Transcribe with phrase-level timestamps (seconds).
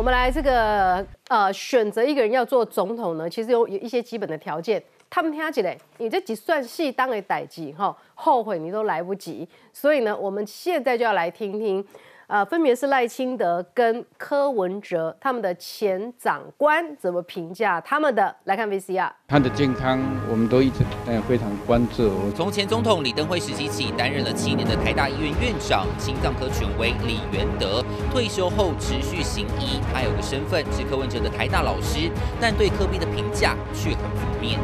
[0.00, 4.82] 我们来这个呃选择一个人要做总统呢，其实有有一些基本的条件。
[5.10, 9.46] 他们听起来，你这几算戏当个代级哈，后悔你都来不及。
[9.74, 11.86] 所以呢，我们现在就要来听听。
[12.30, 18.32] 呃，分别是赖清德跟柯文哲他们的前长官怎么评价他们的？
[18.44, 19.10] 来看 VCR。
[19.26, 22.30] 他的健康，我们都一直呃非常关注。
[22.30, 29.80] 从前总统李登辉时期起，担任了七年的台大医院院长，心脏科权威李元德退休后持续行医。
[29.92, 32.08] 他有个身份是柯文哲的台大老师，
[32.40, 34.56] 但对柯比的评价却很负面。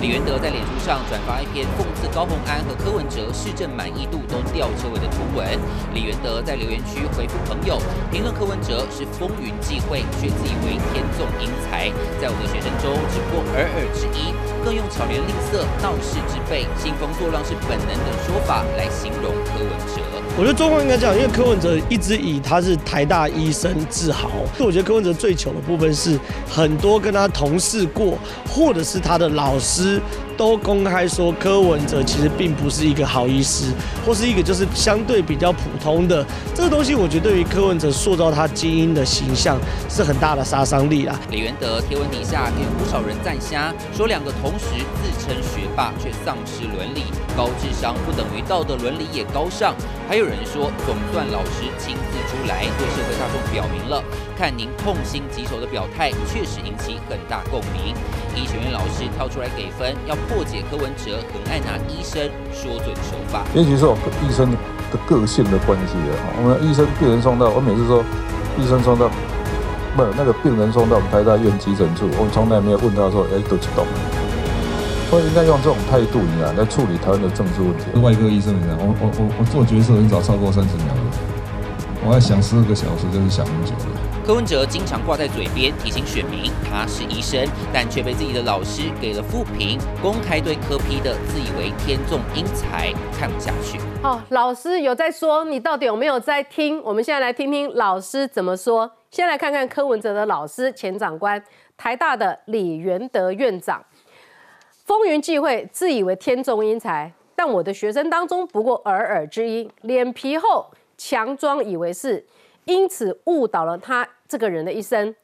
[0.00, 5.44] 李元德在脸书上转发一篇讽刺高鸿安和柯文哲市政满意度都吊车尾的图文。
[5.92, 6.99] 李元德在留言区。
[7.08, 11.90] 回复朋友评论柯文哲是风云际会，却自以为天纵英才，
[12.20, 20.19] 在我的学生中只不过尔尔之一，更用巧言令色、闹事之辈、兴风作浪是本能等说法来形容柯文哲。
[20.40, 28.16] 我觉得状况应该这样，因为柯文哲一直以他是台大医生自豪，所以我觉得柯文哲最糗的部分是很多跟他同事过，
[28.48, 30.00] 或者是他的老师。
[30.38, 33.66] 都公开说柯文哲其实并不是一个好医师，
[34.06, 39.58] 或是一个就是相对比较普通的这个东西，我觉得对于柯文哲塑造他精英的形象
[39.90, 41.20] 是很大的杀伤力啦。
[41.30, 44.64] 李元德贴文底下也有不少人赞虾，说两个同时
[45.02, 47.02] 自称学霸却丧失伦理，
[47.36, 49.74] 高智商不等于道德伦理也高尚。
[50.08, 54.02] 还有人说，总算老师亲自出来对社会大众表明了，
[54.38, 57.92] 看您痛心疾首的表态，确实引起很大共鸣。
[58.34, 60.16] 医学院老师跳出来给分，要。
[60.30, 64.48] 破解柯文哲很爱拿医生说嘴的手法，也许是我医生
[64.92, 66.14] 的个性的关系啊。
[66.38, 68.04] 我们医生病人送到，我每次说
[68.56, 69.10] 医生送到，
[69.96, 73.66] 不那个病人送到我们台大医院急诊处，我从来没有问他说，哎，都知
[75.10, 75.16] 道。
[75.16, 77.98] 我应该用这种态度，你看来处理台湾的政治问题。
[78.00, 81.00] 外科医生，你看，我我我我做决策很少超过三十秒的，
[82.06, 84.00] 我要想十二个小时，就是想很久了。
[84.24, 93.80] 柯文哲经常挂在嘴边提醒选民他是医生，但却被自己的老师给了负评，公开对柯批的自以为天纵英才看不下去。
[94.04, 96.80] 哦，老师有在说，你到底有没有在听？
[96.84, 98.92] 我们现在来听听老师怎么说。
[99.10, 101.42] 先来看看柯文哲的老师前长官
[101.76, 103.84] 台大的李元德院长，
[104.90, 110.66] 风云际会，自以为天纵英才，但我的学生当中不过尔尔之一，脸皮厚，
[110.98, 112.26] 强装以为是，
[112.64, 114.08] 因此误导了他。
[114.26, 115.14] 这个人的一生，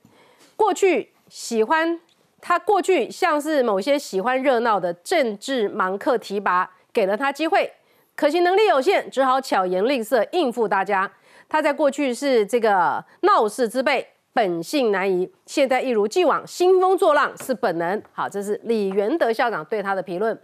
[0.54, 2.00] 过去喜欢
[2.41, 7.72] 他，过去像是某些喜欢热闹的政治盲客提拔，给了他机会，
[8.15, 11.10] 可惜能力有限，只好巧言令色应付大家。
[11.48, 14.06] 他在过去是这个闹事之辈，
[14.37, 18.03] 本性难移，现在一如既往兴风作浪是本能。
[18.13, 20.39] 好，这是李元德校长对他的评论。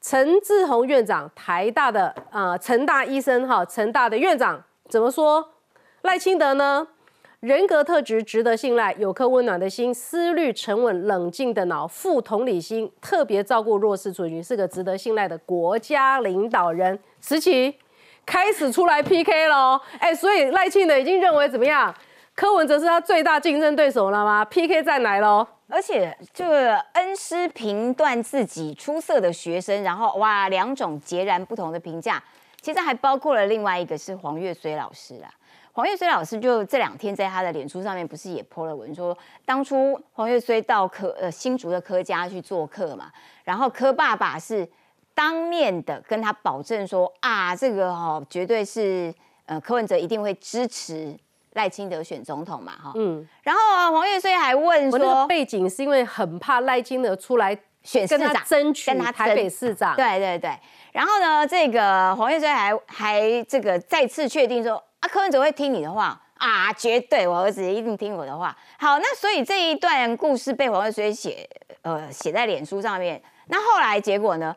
[0.00, 5.46] 陈志宏院长，台大的啊，陈大医生哈，陈大的院长怎么说？
[6.00, 6.88] 赖清德呢？
[7.40, 16.98] 人格特质值得信赖，有颗温暖的心，思虑沉稳冷静的脑，富同理心，特别照顾弱势族群，是个值得信赖的国家领导人。
[17.20, 17.76] 时期
[18.24, 21.94] 开始出来 PK 喽，哎，所以赖清德已经认为怎么样？
[22.34, 25.46] 柯文哲是他最大竞争对手了吗？PK 战来喽！
[25.68, 32.22] 而且这个恩师评断自己出色的学生，然后哇，两种截然不同的评价，
[32.60, 35.28] 其实还包括了另外一个是黄月虽老师啦。
[35.74, 43.10] 黄月虽老师就这两天在他的脸书上面不是也 po 了文，说当初黄月虽到科呃新竹的科家去做客嘛，
[43.44, 44.68] 然后柯爸爸是
[45.14, 49.14] 当面的跟他保证说啊，这个哈绝对是
[49.46, 51.16] 呃柯文哲一定会支持
[51.52, 60.50] 赖清德选总统嘛哈，嗯，然后黄岳虽还问说背景是因为很怕赖清德出来选市长争取台北市长，对对对，
[60.92, 64.82] 然后呢这个黄岳虽还还这个再次确定说。
[65.02, 68.56] 啊，柯文哲会听你的话啊，绝对，我儿子一定听我的话。
[68.78, 71.44] 好，那所以这一段故事被黄文水写，
[71.82, 73.20] 呃，写在脸书上面。
[73.48, 74.54] 那后来结果呢？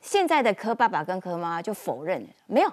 [0.00, 2.72] 现在的柯爸爸跟柯妈就否认，没有。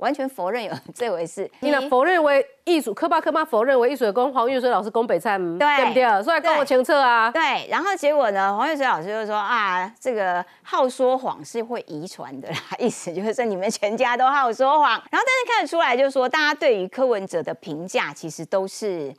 [0.00, 1.80] 完全否认有 这回事，你呢？
[1.88, 6.22] 否认为艺术科巴科巴否认为艺术跟黄玉水老师攻北菜，对不对？
[6.22, 7.30] 所以跟我前测啊。
[7.30, 8.56] 对，然后结果呢？
[8.56, 14.90] 黄玉水老师就说啊，这个好说谎是会遗传的啦， 意思就是说你们全家都好说谎。
[14.90, 19.14] 然后但是看得出来，就是说大家对于柯文哲的评价其实都是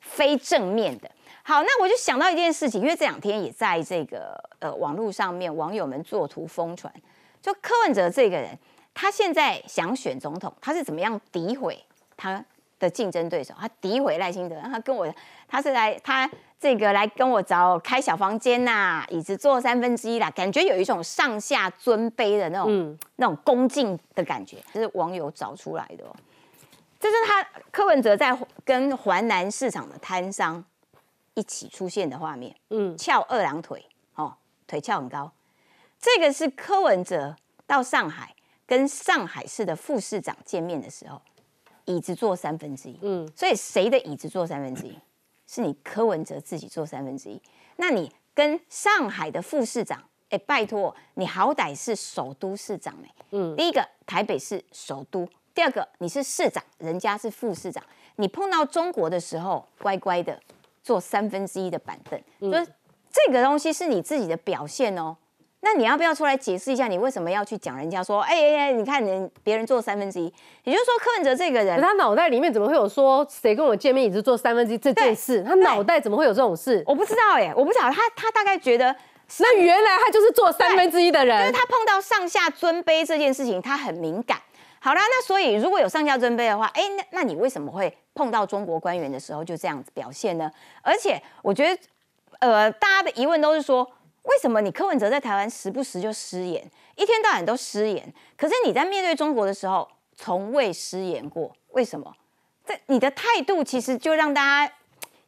[0.00, 1.10] 非正面的。
[1.42, 6.92] 好，那我就想到一件事情，因为这两天也在这个呃网络上面，网友们作图疯传，
[7.42, 8.56] 就柯文哲这个人。
[9.00, 11.80] 他现在想选总统，他是怎么样诋毁
[12.16, 12.44] 他
[12.80, 13.54] 的竞争对手？
[13.56, 15.06] 他诋毁赖清德，他跟我，
[15.46, 16.28] 他是来他
[16.58, 26.04] 这个来跟我找开小房间呐，椅子坐三分之一啦，感觉有一种上下尊卑的那种那种恭敬的感觉，这是网友找出来的。
[26.98, 27.40] 这是他
[27.70, 30.64] 柯文哲在跟环南市场的摊商
[31.34, 33.86] 一起出现的画面，嗯，翘二郎腿，
[34.16, 34.34] 哦，
[34.66, 35.30] 腿翘很高。
[36.00, 38.34] 这个是柯文哲到上海
[38.68, 41.18] 跟上海市的副市长见面的时候，
[41.86, 44.94] 椅子坐三分之一，嗯，所以谁的椅子坐三分之一？
[45.46, 47.40] 是你柯文哲自己坐三分之一。
[47.76, 57.82] 那你跟上海的副市长，哎，拜托，你好歹是首都市长哎，嗯第一个台北市首都，第二个你是市长，人家是副市长，
[58.16, 60.38] 你碰到中国的时候，乖乖的
[60.82, 62.70] 坐三分之一的板凳，就是
[63.10, 65.16] 这个东西是你自己的表现哦。
[65.60, 70.32] 那你要不要出来解释一下，你为什么要去讲人家说，哎哎哎，你看人别人做三分之一，
[70.64, 75.42] 也就是说柯文哲这个人他脑袋里面怎么会有说谁跟我见面也是做三分之一这件事？
[75.42, 76.82] 他脑袋怎么会有这种事？
[76.86, 78.94] 我不知道哎，我不知道他他大概觉得
[79.40, 81.52] 那原来他就是做三分之一的人。
[81.52, 84.38] 他碰到上下尊卑这件事情，他很敏感。
[84.80, 90.48] 好啦，那所以如果有上下尊卑的话，哎，那那你为什么会碰到中国官员的时候就这样子表现呢？
[90.82, 91.82] 而且我觉得，
[92.38, 93.86] 呃，大家的疑问都是说，
[94.28, 96.62] 为什么你柯文哲在台湾时不时就失言，
[96.96, 101.50] 一天到晚都失言，可是你在面对中国的时候从未失言过？
[101.70, 102.14] 为什么？
[102.66, 104.72] 这你的态度其实就让大家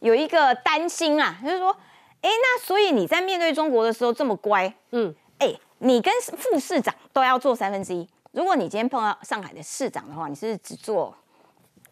[0.00, 1.74] 有一个担心啊，就是说，
[2.20, 8.06] 哎，那所以你在面对中国的时候这么乖，嗯，哎，你跟副市长都要做三分之一。
[8.32, 11.16] 如果你今天碰到上海的市长的话，你是是只做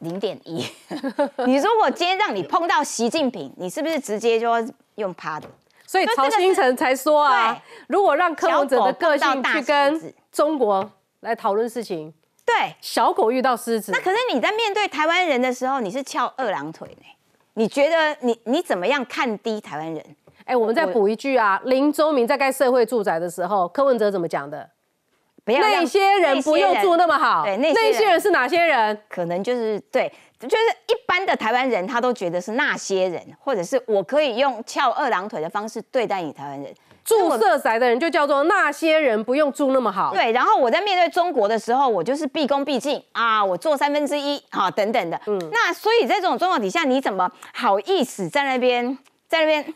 [0.01, 0.65] 零点一？
[1.47, 5.49] 你如果今天让你碰到习近平，你是不是直接就要用趴的？
[5.89, 10.89] 所以曹新成才说啊，如果让柯文哲的个性去跟中国
[11.21, 12.13] 来讨论事情，
[12.45, 17.07] 对，小狗遇到狮子那，可是你在面对台湾人的时候，你是翘二郎腿呢？
[17.55, 20.05] 你觉得你你怎么样看低台湾人？
[20.45, 24.69] 哎，我们再补一句啊，林周明在盖社会住宅的时候，柯文哲怎么讲的？
[25.43, 28.99] 不要那些人不用住那么好，对那些人那些人是哪些人？
[29.09, 30.57] 可能就是对，就是
[30.87, 36.73] 一般的台湾人，他都觉得是那些人，或者是我可以用翘二郎腿的方式对待你台湾人。
[37.05, 40.13] 住色彩的人就叫做那些人不用住那么好。
[40.13, 45.19] 对，然后我在面对中国的时候，我就是毕恭毕敬啊，我做三分之一啊，等等的。
[45.27, 49.75] 嗯，那所以在这种状况底下，你怎么好意思在那边在那边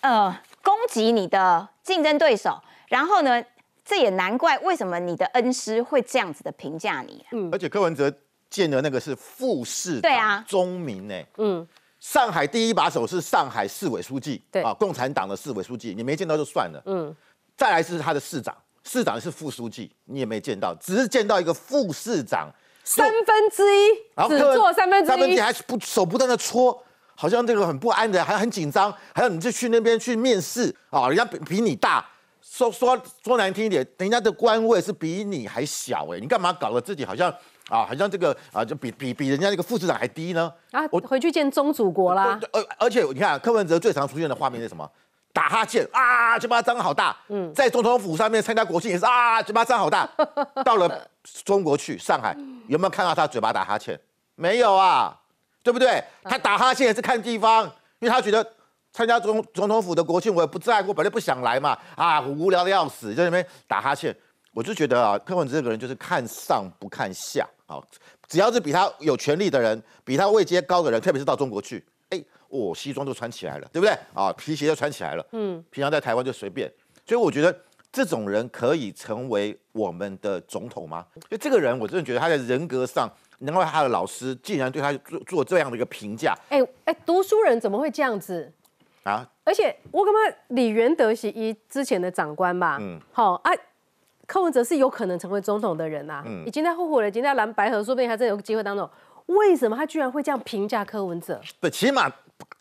[0.00, 2.60] 呃攻击你的竞争对手？
[2.88, 3.40] 然后呢，
[3.84, 7.24] 这也难怪为什么你的恩师会这样子的评价你。
[7.30, 8.12] 嗯而且柯文哲
[8.54, 10.36] 见的那个是副市对啊。
[10.36, 11.66] 长钟明呢，嗯，
[11.98, 14.62] 上海第一把手是上海市委书记，对。
[14.62, 17.12] 啊，共产党的市委书记，你没见到就算了，嗯，
[17.56, 22.48] 再来是他的市长，市长是副书记，你也没见到，只是见到一个副市长，
[22.84, 26.80] 三分之一只然后柯文做三分之一，三分之一还不手不断的搓，
[27.16, 32.06] 好像这个很不安的，还很紧张，还有你就去那边去面试啊，人家比比你大。
[32.46, 37.34] 说说说难听一点，人家的官位是比你还小哎，你干嘛搞得自己好像
[37.68, 40.52] 啊，好像这个啊，就比比比人家那个副市长还低呢？
[40.70, 42.38] 啊，我回去见宗主国啦。
[42.52, 44.88] 而而且你看柯文哲最常出现的画面是什么？
[45.32, 47.16] 打哈欠啊，嘴巴张好大。
[47.28, 50.08] 嗯，在总统府上面参加国庆也是啊，嘴巴张好大。
[50.64, 51.08] 到了
[51.44, 52.36] 中国去上海，
[52.68, 53.98] 有没有看到他嘴巴打哈欠？
[54.36, 55.18] 没有啊，
[55.62, 56.04] 对不对？
[56.22, 57.64] 他打哈欠也是看地方，
[57.98, 58.46] 因为他觉得
[58.92, 64.14] 参加总总统府的国庆我也不在乎，本来不想来嘛，啊，无聊的要死，在那边打哈欠。
[64.52, 67.82] 我就觉得啊，柯文哲这个人就是看上不看下啊，
[68.28, 73.96] 只要是比他有权力的人，比他位阶高的人，特别是到中国去，哎，哦，西装都穿起来了，对不对？
[74.12, 76.70] 啊，皮鞋都穿起来了，嗯，平常在台湾就随便，
[77.06, 77.56] 所以我觉得
[77.90, 81.06] 这种人可以成为我们的总统吗？
[81.30, 88.52] 就这个人，我真的觉得他在人格上，难怪他的老师竟然对他做做这样的一个评价哎哎，读书人怎么会这样子？
[89.04, 93.50] 啊，而且我感觉李元德是一之前的长官吧，嗯，好啊，
[94.26, 98.88] 柯文哲是有可能成为总统的人呐、嗯已经在后悔了，已经在蓝白河，说不定还真的有机会当中。
[99.26, 101.40] 为什么他居然会这样评价柯文哲？
[101.60, 102.10] 对，起码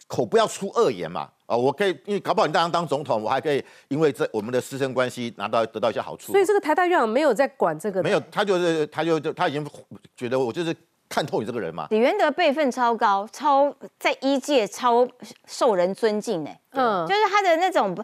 [0.08, 1.30] 口不要出恶言嘛。
[1.46, 6.32] 啊、我可以，因为搞不好你当当总统，我还可以因为这我们的师生关系拿到得到一些好处。
[6.32, 9.64] 所以这个台大院长没有在管这个的，没有，他就是他就就他已经
[10.16, 10.76] 觉得我就是
[11.08, 11.86] 看透你这个人嘛。
[11.92, 15.08] 李元德辈分超高，超在一届超
[15.46, 16.50] 受人尊敬呢。
[16.72, 17.96] 嗯就是他的那种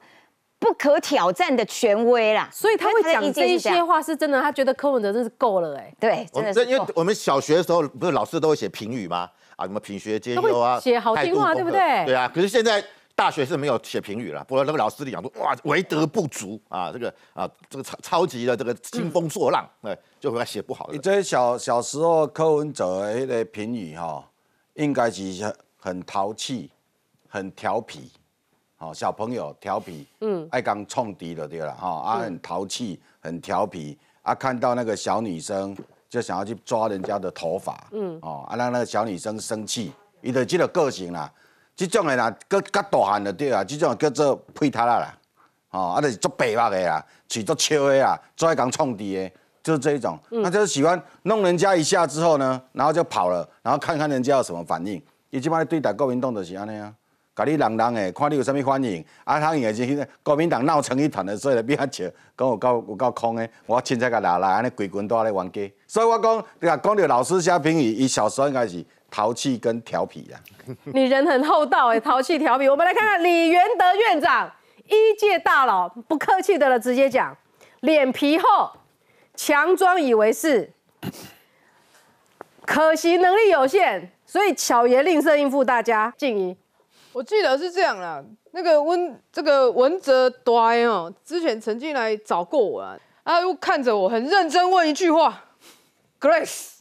[0.60, 2.48] 不不可挑战的权威啦。
[2.54, 9.30] 所以他会在讲这一些话是真的，他觉得柯文哲真是够了哎、对，我们真的是因为我们小学的时候不是老师都会写评语吗？
[9.56, 12.84] 啊，什么品学兼优啊，写好听话对不对对啊，可是现在
[13.16, 20.94] 大学是没有写评语了，不过那个老师里讲说哇，为德不足啊，这个啊这个超超级的这个兴风作浪，哎、就给他写不好的。
[20.94, 24.24] 你这小小时候柯文哲的那个评语哈，
[24.76, 26.70] 应该是很淘气、
[27.28, 28.12] 很调皮，
[28.82, 35.76] 好小朋友调皮，嗯，爱刚冲敌了对了哈，啊很淘气、很调皮，啊看到那个小女生
[36.08, 41.30] 就想要去抓人家的头发，嗯，哦，啊让那个小女生生气，伊就这个个性啦，
[41.76, 45.18] 这种的啦，搁较大汉就对啊，这种叫做配他啦啦，
[45.72, 49.32] 哦，啊就是做白目的啦，嘴做笑的啦，做爱讲冲敌的，
[49.62, 56.96] 就是这一种，他就是喜欢弄人家一下之后呢，然后就跑了，然后看看人家有什么反应，伊即摆对待国民党的是安尼啊。
[57.40, 62.04] 甲你人人诶，看你有啥物反应，啊，他也是国民党闹成一团的，所以就变笑，
[62.38, 70.36] 讲有够有够空诶，我凊彩甲拿来安尼规群都咧冤家，所以我讲，你讲讲到老师写评语，伊小时候应该是淘气跟调皮啊。
[70.84, 72.68] 你人很厚道哎，淘气调皮。
[72.68, 74.52] 我们来看看李元德院长，
[74.88, 77.34] 一届大佬，不客气的了，直接讲，
[77.80, 78.70] 脸皮厚，
[79.36, 80.74] 强装以为是，
[82.66, 86.14] 可惜能力有限，所以巧言令色应付大家。
[86.18, 86.58] 静怡。
[87.12, 95.44] 我记得是这样啦，那个温这个文泽端哦，之前曾经来找过我啊，他又看着我很认真问一句话
[96.20, 96.74] ，Grace，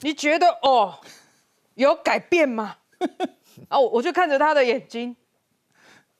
[0.00, 0.98] 你觉得哦
[1.74, 2.76] 有改变吗？
[3.68, 5.16] 啊， 我就看着他的眼睛，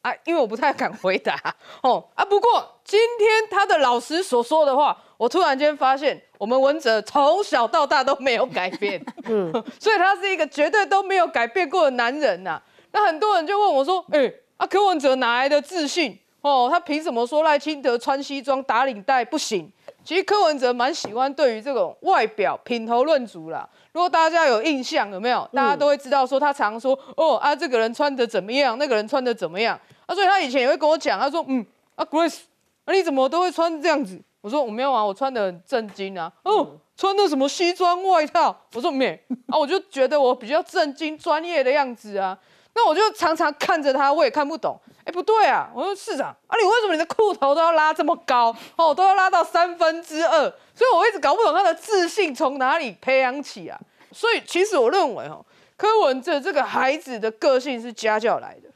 [0.02, 1.38] 啊，因为我不太敢回答
[1.82, 12.60] 哦啊，不过今天他的老师所说的话，我突然间发现我们文哲从小到大都没有改变，嗯， 所以他是一个绝对都没有改变过的男人呐。
[12.92, 16.18] 那很多人就问我说：“哎，啊柯文哲哪来的自信？
[16.42, 19.70] 哦，他凭什么说赖清德穿西装打领带不行？
[20.04, 23.68] 其实柯文哲蛮喜欢对于这种外表品头论足啦。
[23.92, 25.48] 如果大家有印象，有没有？
[25.52, 28.76] 大家都会知道说他常说：哦啊，这个人穿的怎么样？
[28.76, 29.78] 那个人穿的怎么样？
[30.06, 32.40] 啊，所以他以前也会跟我讲，他说：嗯，啊 Grace，
[32.84, 34.20] 啊你怎么都会穿这样子？
[34.40, 36.32] 我说我没有啊，我穿的很正经啊。
[36.42, 38.56] 哦，穿的什么西装外套？
[38.74, 39.14] 我说没
[39.46, 42.36] 啊，我就觉得我比较正经专业的样子啊。”
[42.74, 44.78] 那我就常常看着他，我也看不懂。
[45.04, 45.68] 哎，不对啊！
[45.74, 48.54] 我说市长啊，你为什么你的裤头都要拉这么高？
[48.76, 50.42] 哦，都要拉到三分之二。
[50.74, 53.76] 所以我一直搞不懂他的自信从哪里培养起啊。
[54.12, 55.44] 所以其实我认为哦，
[55.76, 58.68] 柯文哲这个孩子的个性是家教来的。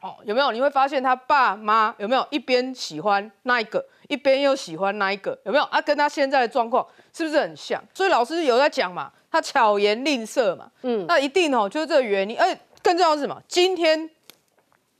[0.00, 0.50] 哦，有没有？
[0.50, 5.38] 你会发现他爸妈有没有一边喜欢那一个，一边又喜欢那一个？
[5.44, 5.78] 有没有啊？
[5.82, 7.80] 跟他现在的状况是不是很像？
[7.92, 10.70] 所以老师有在讲嘛，他巧言令色嘛。
[10.80, 12.40] 嗯，那一定哦，就是这个原因。
[12.40, 12.58] 而且。
[12.82, 13.40] 更重要是什么？
[13.48, 14.10] 今天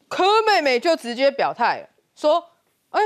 [0.08, 2.44] 柯妹妹就直接表态说
[2.90, 3.00] ：“哎，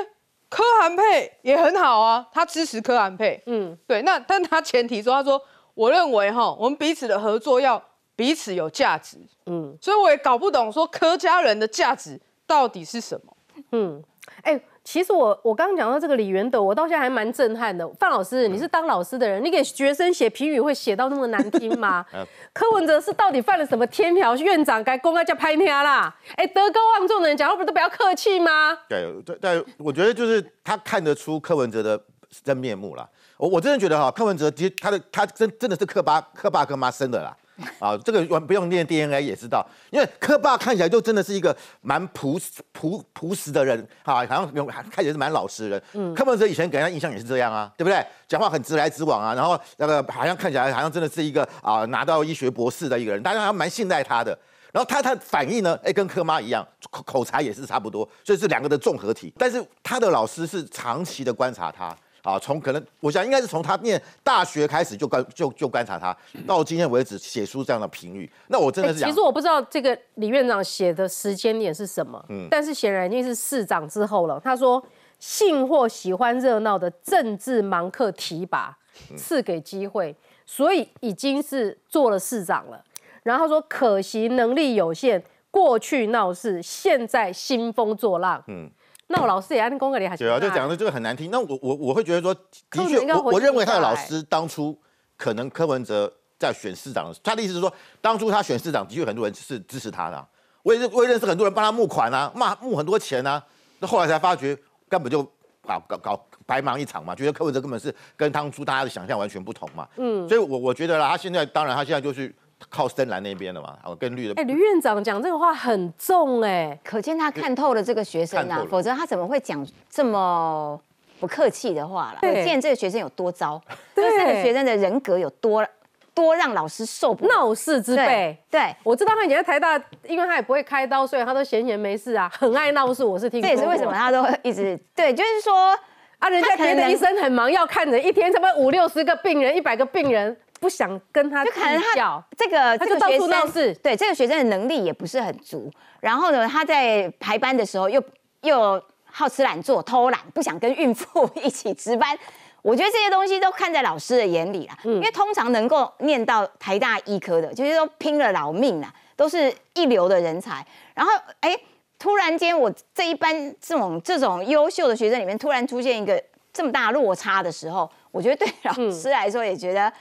[0.49, 4.02] 柯韩佩也很好啊，她支持柯韩佩。”嗯，对。
[4.02, 5.40] 那但她前提说：“她说
[5.75, 7.83] 我认为哈，我们彼此的合作要
[8.14, 13.37] 彼此有价值。”嗯，所以我也搞不懂说柯家人的价值到底是什么。
[13.73, 14.02] 嗯，
[14.42, 14.61] 哎。
[14.87, 17.87] 其实我我刚刚讲到这个李元德，我到现在还蛮震撼的。
[17.99, 22.07] 范老师，你是当老师的人，你给学生写评语会写到那么难听吗？
[22.55, 24.37] 柯文哲是到底犯了什么天条？
[24.37, 26.14] 院长该公开叫拍天啦！
[26.37, 28.78] 哎，德高望重的人讲话不都不要客气吗？
[28.88, 32.00] 对对对，我觉得就是他看得出柯文哲的
[32.45, 33.09] 真面目了。
[33.38, 37.37] 我我真的觉得哈，柯文哲其实他的他真真的是柯爸柯爸柯妈生的啦。
[37.80, 42.38] 啊，这个完不用念 DNA 也知道，因为柯爸看起来就真的是一个蛮朴
[42.72, 44.46] 朴朴实的人，哈，好像
[44.90, 45.82] 看起来是蛮老实的人。
[45.94, 48.04] 嗯，柯文哲以前给人家印象也是这样啊，对不对？
[48.28, 54.36] 讲话很直来直往啊，然后那个好像看起来好像真的是一个啊拿到医学博士的一个人，大家还蛮信赖他的。
[54.72, 59.32] 然后他他反应呢，哎，跟柯妈一样，口口才也是差不多，所以是两个的综合体。
[59.38, 61.96] 但是他的老师是长期的观察他。
[62.26, 66.14] 啊，从可能我想应该是从他念大学开始就观就就观察他，
[66.45, 74.40] 到今天为止写出这样的评语，那我真的是其实我不知道这个李院长写的时间点是什么，嗯，但是显然已经是市长之后了。
[74.40, 74.85] 他说
[75.21, 78.76] 信或喜欢热闹的政治盲客提拔，
[79.16, 82.83] 赐给机会，所以已经是做了市长了。
[83.23, 88.68] 然后他说可惜能力有限，过去闹事，现在兴风作浪，嗯。
[89.08, 91.30] 那我老师也按公格里还是对啊，就讲的这个很难听。
[91.30, 94.76] 那我我我会觉得说，的确，我我认为他的老师当初
[95.16, 100.26] 可能柯文哲在选市长，他的意思是说，当初他选市长的确很多人是支持他的。
[100.62, 103.40] 我也是，我也认识很多人帮他募款啊，骂募很多钱啊。
[103.78, 104.58] 那后来才发觉
[104.88, 105.22] 根本就
[105.62, 109.88] 搞搞搞白忙一场嘛，觉得柯文哲根本是跟当初大家的想象完全不同嘛。
[109.96, 112.34] 嗯，所以我我觉得啦，他现在当然他现在就是。
[112.68, 114.35] 靠深蓝那边的嘛，跟绿的。
[114.40, 120.78] 哎，吕院长讲这个话很重哎，可见他看透了这个学生啊，否则他怎么会讲这么
[121.18, 122.18] 不客气的话了？
[122.20, 123.61] 可见这个学生有多糟，
[123.94, 125.66] 这个学生的人格有多
[126.12, 128.37] 多让老师受不闹事之辈。
[128.50, 133.04] 对，我知道他以前在台大，因为他也不会开刀，所以他都闲闲没事啊， 很爱闹事。
[133.04, 135.78] 我是听，这也是为什么他都一直对，就是说
[136.18, 140.35] 啊，人家别的医生很忙，要看着一天差不多五六十个病人，一百个病人。
[140.66, 145.70] 不想跟他就可能他这个这个学生对这个学生的能力也不是很足，
[146.00, 148.02] 然后呢，他在排班的时候又
[148.40, 152.18] 又好吃懒做偷懒，不想跟孕妇 一起值班。
[152.62, 160.66] 我觉得这些东西都看在老师的眼里啦，因为通常能够念到台大医科的，就是都拼了老命啦，都是一流的人才。
[160.92, 161.56] 然后，哎，
[161.96, 166.20] 突然间我这一班这种这种优秀的学生里面，突然出现一个
[166.52, 169.92] 这么大落差的时候，我觉得对老师来说也觉得，嗯，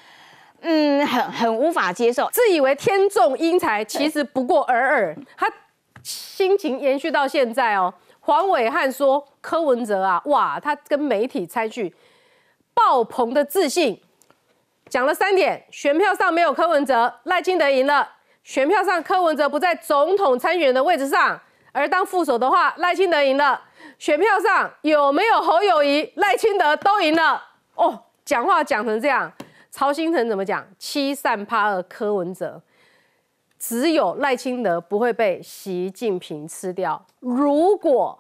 [1.06, 5.16] 很很无法接受，自以为天纵英才，其实不过尔尔。
[5.38, 5.52] 他
[6.04, 7.94] 心情延续到现在哦。
[8.20, 11.94] 黄伟汉说：“柯文哲啊，哇，他跟媒体参叙
[12.74, 14.02] 爆棚的自信，
[14.90, 18.04] 讲了三点：选票上没有柯文哲，赖清德赢了；
[18.44, 21.40] 选票上柯文哲不在总统参选的位置上，
[21.72, 23.62] 而当副手的话，赖清德赢了；
[24.00, 27.42] 选票上有没有侯友谊，赖清德都赢了。
[27.76, 29.32] 哦，讲话讲成这样，
[29.76, 30.66] 曹新成怎么讲？
[30.80, 32.62] 欺善怕恶柯文哲。”
[33.60, 37.06] 只有赖清德不会被习近平吃掉。
[37.20, 38.18] 如果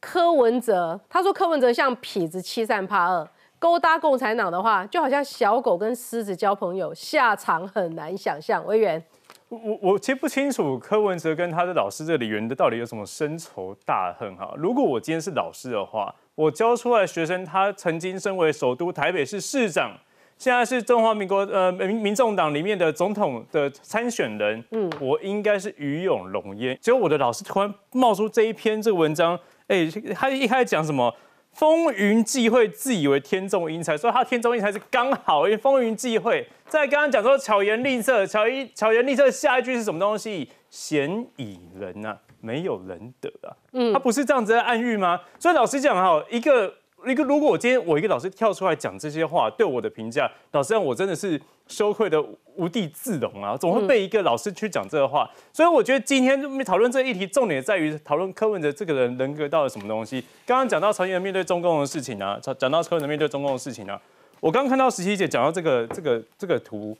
[0.00, 8.64] 柯文哲他说柯文哲像痞子欺善怕恶，勾搭共产党的话，就好像小狗跟狮子交朋友，下场很难想象。
[8.64, 9.04] 委员，
[9.50, 14.54] 我我其实不清楚柯文哲跟他的老师这李元的到底有什么深仇大恨哈。
[14.56, 19.98] 如果我今天是老师的话，我教出来学生他曾经身为首都台北市市长。
[20.38, 26.76] 现在是中华民国呃民民众党里面的总统的参选人，嗯，我应该是鱼永龙焉。
[26.80, 29.38] 结果我的老师突然冒出这一篇这个文章，
[29.68, 31.14] 哎，他一开始讲什么
[31.52, 36.46] 风云际会，自以为天纵英才，说他天纵英才是刚好，因为风云际会。
[36.68, 40.50] 在刚刚讲说巧言令色，巧言巧言令色，下一句是什么东西？
[40.68, 45.18] 贤以人啊，没有人得啊，嗯，他不是这样子在暗喻吗？
[45.38, 46.74] 所以老师讲哈，一个。
[47.04, 52.20] 一个，如果我今天我一个老师跳出来讲这些话，对我的评价，老实讲，我真的是羞愧的
[52.56, 53.56] 无地自容啊！
[53.56, 55.28] 总会被一个老师去讲这个话？
[55.52, 60.24] 所以我觉得今天讨论这个议题，重点在于讨论柯文哲这个人人格到底什么东西。
[60.44, 64.00] 刚刚讲到朝鲜人面对中共的事情啊，讲到柯文哲面对中共的事情啊，
[64.40, 66.96] 我刚看到十七姐讲到这个这个这个图。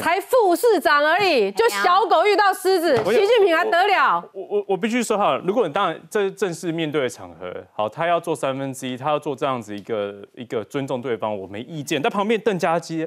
[0.00, 4.22] 才副市长而已，就小狗遇到狮子，习近平还得了？
[4.32, 12.00] 我我我必须说哈，如果你当然这是正式面对的场合，好，他要做三分之一，他要做这样子一个一个尊重对方，我没意见。
[12.00, 13.06] 但旁边邓家基。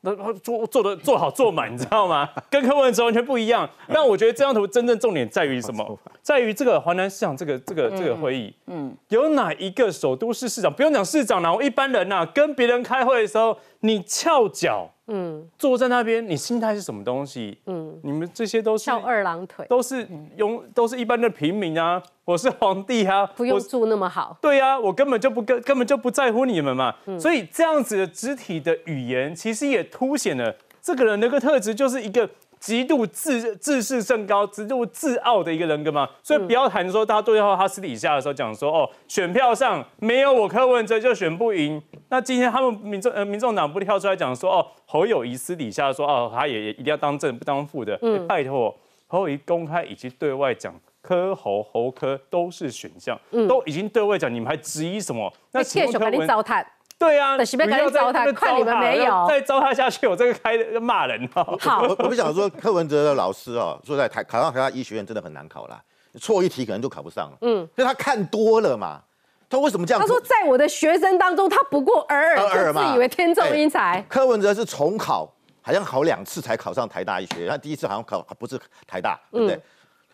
[0.00, 2.28] 那做做的做好做满，你知道吗？
[2.48, 3.68] 跟柯文哲完全不一样。
[3.88, 5.98] 但我觉得这张图真正重点在于什么？
[6.22, 14.88] 在于这个华南市场这个这个这个会议，嗯，有哪一个首都市市长不用讲市长了，我一般人呐，跟别人开会的时候，你翘脚。
[15.08, 17.58] 嗯，坐在那边，你心态是什么东西？
[17.66, 22.00] 嗯，你们这些都是翘二郎腿，都是用都是一般的平民啊。
[22.24, 24.36] 我是皇帝啊，不用住那么好。
[24.40, 26.94] 对呀，我根本就不根根本就不在乎你们嘛。
[27.18, 32.28] 所以这样子的肢体的语言，其实也凸显了这个人的个特质，就是一个。
[32.58, 41.80] 极度自自视甚高、极度自傲的一个人格嘛，所以不要谈说他对话，他私底下的时候讲说哦，选票上没有我柯文哲就选不赢。
[42.08, 47.98] 那今天他们民众呃民众党不跳出来讲说哦，侯友谊私底下说哦，他也一定要当正不当副的。
[48.02, 48.74] 嗯，拜托，
[49.06, 53.18] 侯友谊公开以及对外讲柯侯侯科都是选项，
[53.48, 55.32] 都已经对外讲，你们还质疑什么？
[55.52, 56.64] 那谢选把你糟蹋。
[56.98, 61.56] 对啊，不要再糟蹋，看你们没有再糟蹋下去，我这个开骂人哦。
[61.62, 65.80] 好，我我不想说柯文哲的老师哦，说在台考上台大医学院真的很难考啦，
[66.20, 67.38] 错一题可能就考不上了。
[67.42, 69.00] 嗯，因为他看多了嘛，
[69.48, 70.00] 他为什么这样？
[70.00, 74.04] 他说在我的学生当中，他不过尔尔，就自以为天纵英才。
[74.08, 75.32] 柯文哲是重考，
[75.62, 78.58] 好像考两次才考上台大医学院，他第一次好像考不是
[78.88, 79.60] 台大，对不对？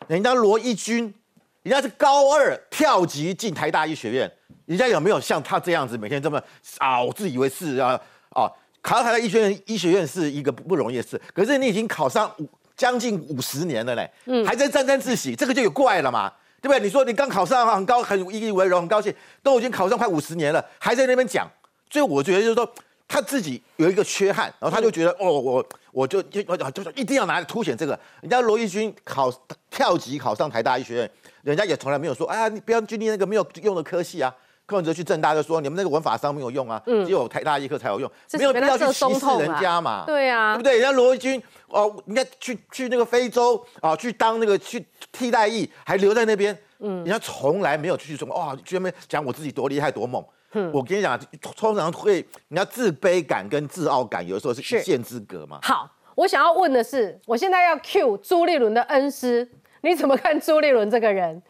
[0.07, 1.14] 人家罗一军，
[1.62, 4.31] 人家是高二跳级进台大医学院。
[4.66, 6.42] 人家有没有像他这样子每天这么
[6.79, 7.03] 啊？
[7.03, 8.00] 我自以为是啊
[8.31, 8.50] 啊！
[8.83, 11.20] 考上台大医学院，医学院是一个不容易的事。
[11.33, 16.81] 可是你已经考上五将近五十年了嘞，嗯，还在沾沾自喜，这个就有怪了嘛，对不对？
[16.81, 21.48] 你说你刚考上很高，很引以为荣，很高兴，都已经考上快五十年了，还在那边讲。
[21.90, 22.68] 所以我觉得就是说
[23.07, 27.98] 他自己有一个缺憾，然后他就觉得哦，我我就就就是一定要拿来凸显这个。
[28.20, 29.33] 人家罗毅军考
[29.70, 31.11] 跳级考上台大医学院，
[31.42, 34.35] 人家也从来没有说，哎呀，你不要去念那个没有用的科系啊。
[34.66, 40.79] 柯文哲去正大就说：“你们那个文法商没有用啊，只有台大医科才有用，没有必要去歧视人家嘛，对啊，对不对？
[40.79, 50.24] 人家罗毅军哦，人家去去那个非洲啊，去当那个去替代役，还留在那边，嗯，人家从来没有去说哇，专门讲我自己多厉害多猛。
[50.72, 51.18] 我跟你讲，
[51.57, 55.59] 通常会人家自卑感跟自傲感，有的时候是一线之隔嘛。
[55.62, 59.50] 好，我想要问的是，我现在要 Q 朱立伦的恩师，
[59.83, 61.42] 你怎么看朱立伦这个人？”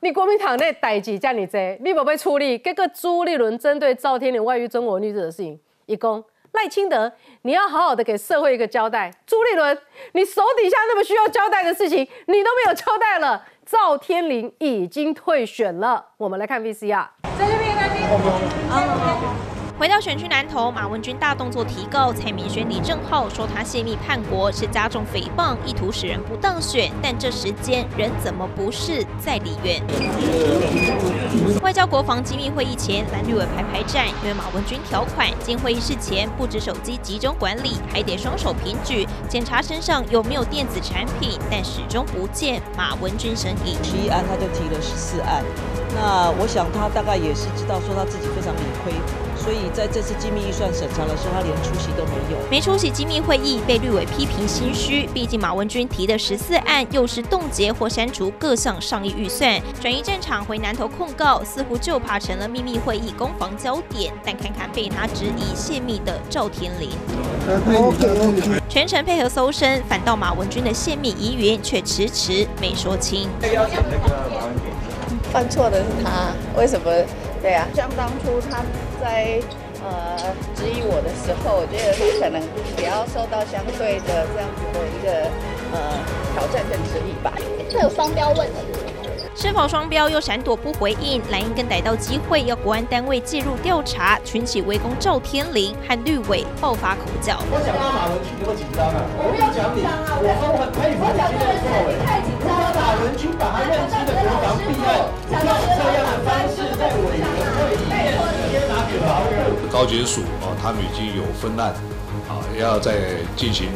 [0.00, 2.56] 你国民党内代志叫你做，你无被处理？
[2.58, 9.12] 这个朱立伦针对赵天麟外遇中国女子的事情，一公赖清德，你要好好的给社会一个交代。
[9.26, 9.76] 朱立伦，
[10.12, 13.44] 你手底下那么需要交代的事情，你都没有交代了。
[13.66, 17.08] 赵天麟已经退选了，我们来看 VCR。
[17.36, 19.47] 在这边，那边。
[19.78, 26.90] 回到选区南投，马文君大动作提告蔡明轩、李正浩，说他泄密叛国是加重诽谤，意图使人不当选。
[27.00, 29.80] 但这时间人怎么不是在里院？
[31.62, 43.80] 外交国防机密会议前，蓝绿委排排站，因为马文君条款，进会议室前不止手机集中管理，还得双手平举检查身上有没有电子产品，但始终不见马文君身影。
[43.80, 45.44] 提案他就提了十四案，
[45.94, 48.92] 那我想他大概也是知道说他自己非常理亏。
[49.48, 52.36] 所以在这次机密预算审查的时候，他连出席都没有。
[52.50, 55.08] 没出席机密会议，被绿委批评心虚。
[55.14, 64.12] 毕竟马文君提的十四案，又是冻结或删除各项上亿预算，转移战场回南投控告，似乎就怕成了秘密会议攻防焦点。
[64.22, 66.90] 但看看被他质疑泄密的赵天麟，
[68.68, 73.30] 全程配合搜身，反倒马文君的泄密疑云却迟迟没说清。
[75.32, 76.90] 犯错的是他，为什么？
[77.40, 78.58] 对啊，像当初他
[79.00, 79.40] 在
[79.82, 80.18] 呃
[80.54, 82.42] 质疑我的时候，我觉得他可能
[82.78, 85.30] 也要受到相对的这样子的一个
[85.72, 85.78] 呃
[86.34, 87.32] 挑战跟质疑吧。
[87.68, 88.54] 这有双标问题。
[89.38, 91.22] 是否双标又闪躲不回应？
[91.30, 97.38] 蓝营更逮到机会，要国安单位介入调查，群起围攻赵天麟和绿委爆发口角。
[97.46, 98.98] 我讲到马文君那么紧张啊？
[99.14, 101.94] 我没有讲你，我说很佩服你今天的作为。
[102.42, 107.46] 我说马文君把他认知的国防必要用这样的方式在委员会里面
[109.70, 111.74] 高检署啊，他们已经有分案
[112.28, 113.68] 啊，要在进行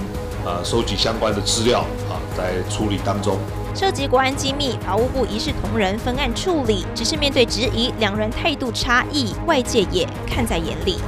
[0.44, 3.36] 啊收集相关的资料啊，在处理当中。
[3.74, 10.98] 涉及国安机密，法务部一视同仁分案处理，只是面对质疑，两人态度差异，外界也看在眼里。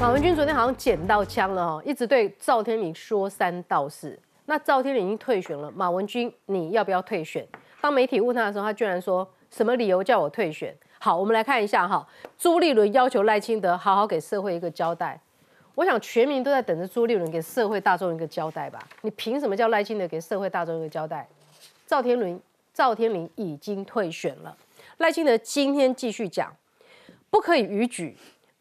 [0.00, 4.18] 马文君昨天好像捡到枪了哈，一直对赵天麟说三道四。
[4.46, 7.46] 那赵天麟已经退选了，马文君你要不要退选？
[7.80, 10.76] 当媒体问他的时候，他居然说什么理由叫我退选？
[11.02, 12.06] 好，我们来看一下哈，
[12.38, 15.18] 朱立伦要求赖清德好好给社会一个交代。
[15.74, 18.78] 我想全民都在等着朱立伦给社会大众一个交代吧？
[19.00, 21.26] 你凭什么叫赖清德给社会大众一个交代？
[21.86, 22.38] 赵天麟，
[22.74, 24.54] 赵天麟已经退选了。
[24.98, 26.54] 赖清德今天继续讲，
[27.30, 28.14] 不可以逾矩，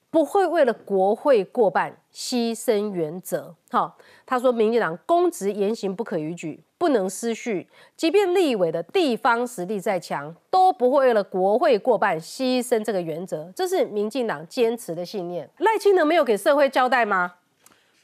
[0.10, 3.54] 不会为了国会过半牺牲原则。
[3.70, 3.98] 好，
[4.30, 7.68] 他说，民进党公职言行不可逾矩，不能失序。
[7.98, 13.52] 即便立委的地方实力再强，都不会为了国会过半牺牲这个原则。
[13.56, 15.50] 这是民进党坚持的信念。
[15.58, 17.38] 赖清德没有给社会交代吗？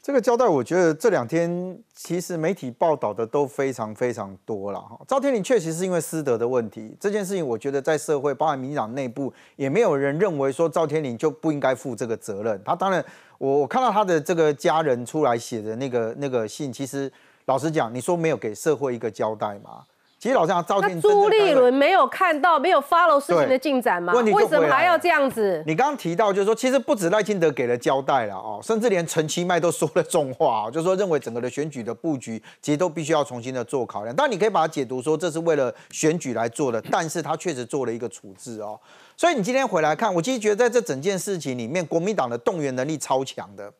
[0.05, 4.95] 这个交代，我觉得这两天其实媒体报道的都非常非常多了哈。
[5.07, 12.61] 赵天麟确实是因为私德的问题，这件事情我觉得在社会，包含民进党内部，也没有人认为说赵天麟就不应该负这个责任。
[12.63, 13.03] 他当然，
[13.39, 17.11] 我我看到他的这个家人出来写的那个那个信，其实
[17.45, 19.85] 老实讲，你说没有给社会一个交代吗？
[20.25, 24.11] 其实老实讲，赵天朱立伦没有看到，没有 follow 事情的进展吗？
[24.11, 25.63] 问题为什么还要这样子？
[25.67, 34.15] 你刚刚提到，就是说，其实不止赖清德给了交代了哦，甚至连陈其迈都说了重话，就是说认为整个的选举的布局其实都必须要重新的做考量。
[34.15, 38.79] 但你可以把它解读说这是为了选举来做的，但是他确实做了一个处置哦。
[39.15, 43.71] 所以你今天回来看，我其实觉得在这整件事情里面，国民党的动员能力超强的。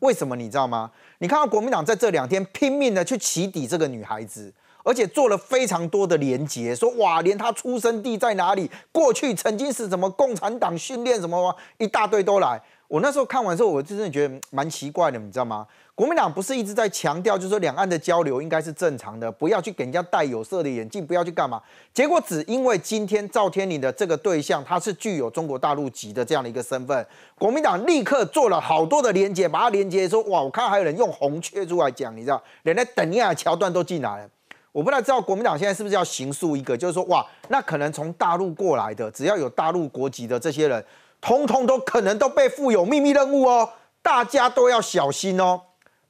[0.00, 0.90] 为什么你知道吗？
[1.18, 4.52] 你看到国民党在这两天拼命的去起底这个女孩子。
[4.84, 12.60] 而且做了非常多的连结，说哇，连他出生地在哪里，过去曾经是什么共产党训练什么，一大堆都来。
[12.88, 15.66] 我那时候看完之后，我真的觉得蛮奇怪的，你知道吗？
[15.94, 21.62] 国民党不是一直在强调，就是说两岸的交流应该是正常的，不要去给人家戴有色的眼镜，不要去干嘛。
[21.94, 27.06] 结果只因为今天赵天麟的这个对象，他是具有中国大陆籍的这样的一个身份，
[27.38, 34.28] 国民党立刻做了好多的连接，把它连接说哇，我看还有人用红雀出来讲，你知道，连那等一下桥段都进来了。
[34.72, 40.82] 我不太知道国民党现在是不是要行诉一个，就是说，哇，那可能从大陆过来的，只要有大陆国籍的这些人，
[41.20, 43.68] 通通都可能都被赋有秘密任务哦，
[44.00, 45.60] 大家都要小心哦。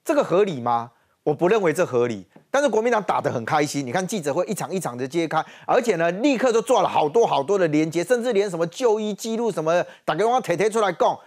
[0.04, 0.92] 这个合理吗？
[1.24, 2.26] 我不认为这合理。
[2.52, 11.18] 但是国民党打得很开心，你看记者会一场一场的揭开，而且呢，立刻就做了好多好多的连接，甚至连什么就医记录什么，打给我贴贴出来供。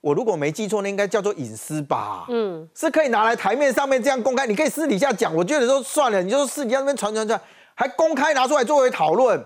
[0.00, 2.24] 我如果没记错，那应该叫做隐私吧？
[2.30, 5.34] 嗯，是可以拿来台面上面这样公开，你可以私底下讲。
[5.34, 7.38] 我觉得说算了，你就私底下那边传传传，
[7.74, 9.44] 还公开拿出来作为讨论，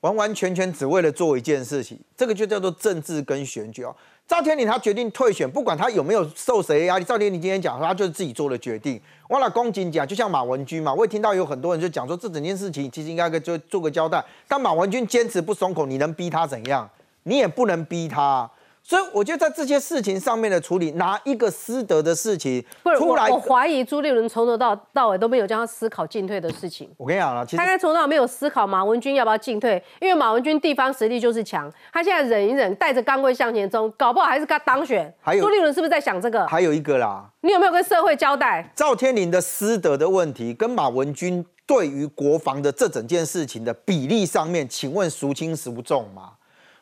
[0.00, 3.96] 完完全全只为了做一件事情，这个就叫做政治跟选举哦。
[4.26, 9.00] 赵天麟他决定退选，不管他有没有受谁的压力，赵天麟今天讲说他就是自己做的决定。
[9.30, 14.22] 忘了公瑾讲，就像马文君嘛，我也听到有很多人就讲说这整件事情其实应该就做个交代。
[14.46, 16.86] 但马文君坚持不松口，你能逼他怎样？
[17.22, 18.50] 你也不能逼他。
[18.88, 22.64] 所以我觉得在这些事情上面的处理，拿一个师德的事情
[22.96, 26.88] 出来，我怀疑朱立伦从头到到尾都没有叫他思考进退的事情。
[26.96, 35.12] 我跟你讲了，他从头到尾没有思考马文君要不要进退，因为马文君地方实力就是强，他现在忍一忍，带着钢棍向前冲，搞不好还是他当选。
[35.20, 36.46] 还有朱立伦是不是在想这个？
[36.46, 38.72] 还有一个啦，你有没有跟社会交代？
[38.74, 46.37] 赵天麟的师德的问题，跟马文君对于国防的这整件事情的比例上面，请问孰轻孰重吗？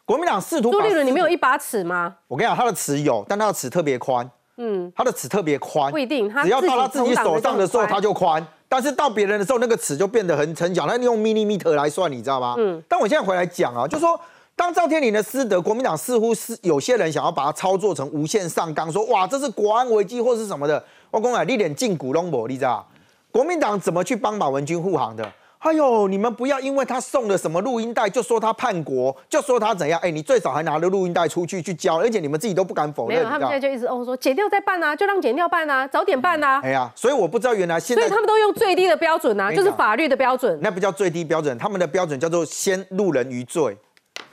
[0.07, 2.15] 国民党试图把朱立伦，你没有一把尺吗？
[2.29, 8.47] 我跟你讲，他的尺有，但他的尺特别宽，嗯，他的尺特别宽，不一定他只要到他自己手上的时候，他就宽。
[8.69, 12.55] 但是到别人的时候，那个尺就变得很很小，那用 millimeter 来算，你知道吗？
[12.57, 12.83] 嗯嗯。
[12.89, 14.19] 但我现在回来讲啊，就说
[14.55, 20.83] 当赵天麟的师德，国民党似乎是有些人想要把它操作成无限上纲，说哇这是国安危机或是什么的。
[21.11, 22.87] 我讲啊，你连进股拢无，你知道？
[23.33, 25.33] 国民党怎么去帮马文君护航的？
[25.67, 29.99] 哎呦，你们不要因为他送了什么录音带就说他叛国，就说他怎样？
[30.01, 36.61] 哎，你最少还拿了录音带出去去交，而且你们自己都不敢否认，没有，他们现在就一直哦说剪掉再办啊，就让剪掉办啊，早点办啊。
[36.63, 40.57] 哎呀，所以我不知道原来现在所以他们都用最低的标准啊，就是法律的标准。
[40.63, 43.77] 那不叫最低标准，他们的标准叫做先路人于罪，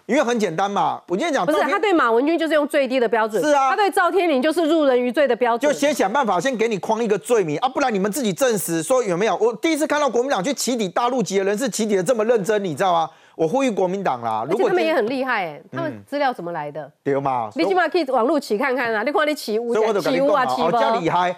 [0.05, 1.01] 因为很简单嘛。
[1.07, 5.71] 我今天讲不是他对马文君就是用最低的标准，是啊他对赵天麟就是入人于罪的标准。
[5.71, 9.35] 就先想办法先给你框一个罪名啊，不然你们自己证实说有没有？
[9.37, 13.09] 我第一次看到国民党去起底大陆籍的人是起底的这么认真，你知道吗？
[13.35, 16.91] 我呼吁国民党啦，而如果他们也很厉害哎，他们嗯资料怎么来的？
[17.03, 20.71] 对嘛，你起码可以网络起看看啊，你看你起屋起屋啊，起不？
[20.71, 21.35] 叫厉害，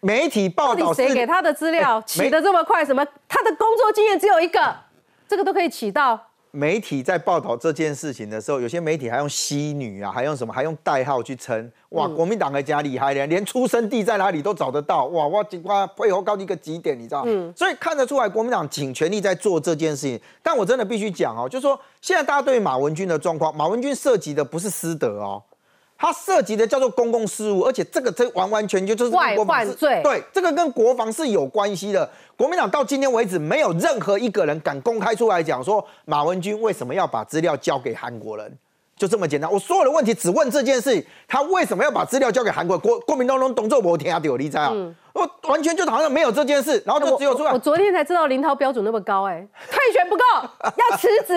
[0.00, 2.82] 媒体报道谁给他的资料 哎起的这么快？
[2.84, 3.04] 什么？
[3.28, 4.74] 他的工作经验只有一个，
[5.28, 6.18] 这个都可以起到。
[6.54, 11.70] 媒体在报道这件事情的时候，有些媒体还用西女啊，还用什么，还用代号去称。
[11.88, 15.06] 哇，嗯国民党还加厉害的，连出生地在哪里都找得到。
[15.06, 17.24] 哇，哇警官配合高一个极点，你知道？
[17.26, 20.20] 嗯所以看得出来国民党尽全力在做这件事情。
[20.42, 25.42] 但我真的必须讲哦，就是说现在大家对马文君的状况，马文君涉及的不是私德哦。
[25.96, 32.08] 他涉及的叫做公共事务，而且这个这完完全全就是外国防是患罪对，这个跟国防是有关系的。
[32.36, 38.58] 国民党到今天为止，没有任何一个人敢公开出来讲说马文君为什么要把资料交给韩国人，
[38.96, 39.50] 就这么简单。
[39.50, 42.78] 我所有的问题只问这件事，他为什么要把资料交给韩国？
[42.78, 44.74] 国国民党拢动作没听到，你知道？
[45.12, 47.58] 我完全就好像没有这件事，然后就只有出来我我。
[47.58, 50.22] 昨天才知道林涛标准那么高、哎， 退选不够，
[50.64, 51.34] 要辞职。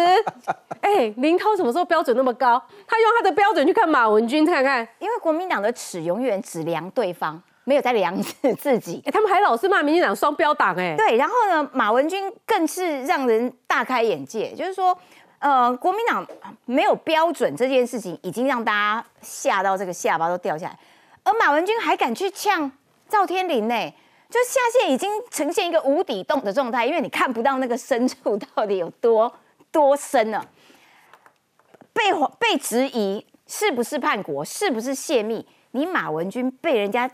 [0.82, 2.60] 哎、林涛什么时候标准那么高？
[2.88, 9.02] 他用他的标准去看马文君，看看，因为国民党的尺永远只量对方，没有在量自自己。
[9.06, 14.98] 哎、他们还老是骂民进党双标党、哎，对，然后呢，马文君更是让人大开眼界，就是说，
[15.40, 16.28] 呃，国民党
[16.66, 20.80] 没有标准这件事情，已经让大家吓到这个下巴都掉下来，
[21.24, 22.72] 而马文君还敢去呛
[23.08, 23.94] 赵天麟呢。
[24.30, 29.34] 就下线已经呈现一个无底洞的状态，因为你看不到那个深处到底有多
[29.72, 30.46] 多深呢、
[31.94, 35.48] 被被质疑是不是叛国，是不是泄密？
[35.72, 37.10] 你马文君被人家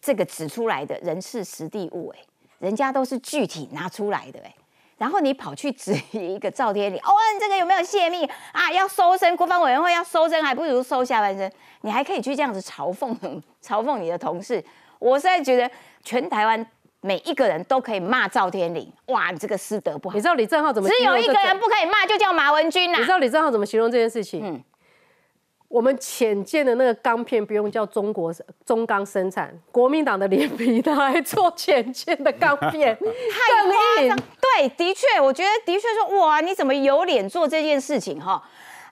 [0.00, 2.20] 这个指出来的人事实地物、哎，
[2.60, 4.54] 人家都是具体拿出来的、哎，
[4.98, 8.72] 然后你跑去质疑一个赵天麟，哦，你这个有没有泄密啊？
[8.72, 11.50] 要搜身，国防委员会要搜身，还不如搜下半身。
[11.80, 13.14] 你还可以去这样子嘲讽
[13.62, 14.64] 嘲讽你的同事，
[14.98, 15.70] 我现在觉得
[16.02, 16.66] 全台湾。
[17.06, 20.14] 每一个人都可以骂赵天麟，哇，你这个师德不好。
[20.14, 24.40] 你知道李正浩怎么只有一个人不可以骂，就叫马文君呐、你知道李正浩怎么形容这件事情？
[24.42, 24.64] 嗯
[25.74, 28.32] 我们浅见的那个钢片不用叫中国
[28.64, 34.16] 中钢生产，国民党的脸皮拿来做浅见的钢片， 太夸张。
[34.40, 38.40] 对，的确，我觉得的确说，哇，你怎么有脸做这件事情哈？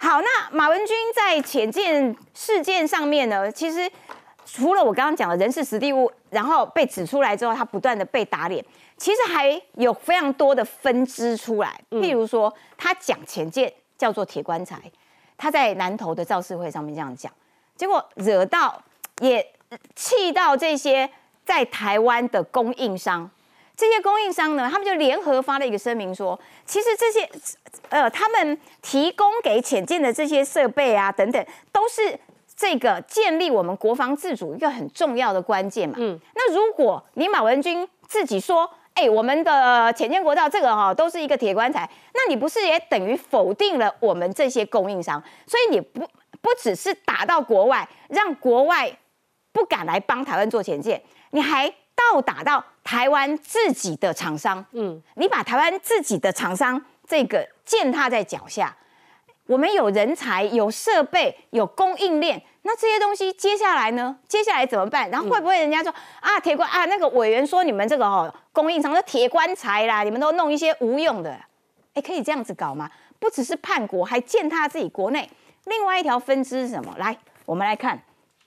[0.01, 3.89] 好，那马文君在浅见事件上面呢，其实
[4.45, 8.65] 除了我刚刚讲的人事实地物，然后被指出来之后，他不断的被打脸，
[8.97, 14.83] 其实还有非常多的分支出来，譬如说他讲浅见叫做铁棺材。
[15.43, 17.33] 他在南投的造势会上面这样讲，
[17.75, 18.81] 结果惹到
[19.19, 19.45] 也
[19.97, 21.11] 气到这些
[21.45, 23.29] 在台湾的供应商，
[23.77, 27.29] 这些供应商呢，他们就联合发了一个声明说，其实这些
[27.89, 32.17] 呃，他们提供给潜舰的这些设备啊等等，都是
[32.55, 35.97] 这个建立我们国防自主一个很重要的关键嘛。
[35.99, 45.23] 嗯，那如果你马文君自己说，哎、我们的浅见国造这个哈、都是一个铁棺材，那你不是也等于否定了我们这些供应商？
[45.47, 46.01] 所以你不
[46.41, 48.91] 不只是打到国外，让国外
[49.53, 54.65] 不敢来帮台湾做前线，你还倒打到台湾自己的厂商。
[54.73, 58.77] 嗯，你把台湾自己的厂商这个践踏在脚下。
[59.47, 64.17] 我们有人才、有设备、有供应链，那这些东西接下来呢？
[64.29, 65.11] 接下来怎么办？
[65.11, 71.37] 然后会不会人家说、啊，铁棺啊，那个委员说你们这个哦供应商的铁棺材啦，你们都弄一些无用的，
[71.95, 72.91] 哎，可以这样子搞吗？
[73.19, 75.29] 不只是叛国，还践踏自己国内。
[75.65, 76.95] 另外一条分支是什么？
[76.99, 78.01] 来，我们来看，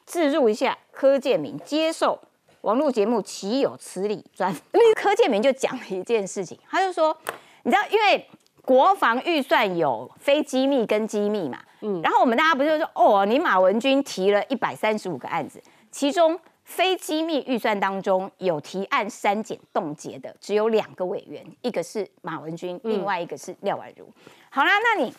[0.05, 2.19] 置入一下柯建明接受
[2.61, 4.53] 网络节目《岂有此理》专，
[4.95, 7.15] 柯建明就讲了一件事情，他就说，
[7.63, 8.27] 你知道，因为
[8.65, 24.09] 国防预算有非机密跟机密嘛，嗯，然后我们大家不就说，哦，你马文君提了一百三十五个案子，其中非机密预算当中有提案删减冻结的，只有两个委员，一个是马文君，另外一个是廖婉如。
[24.49, 25.13] 好啦，那你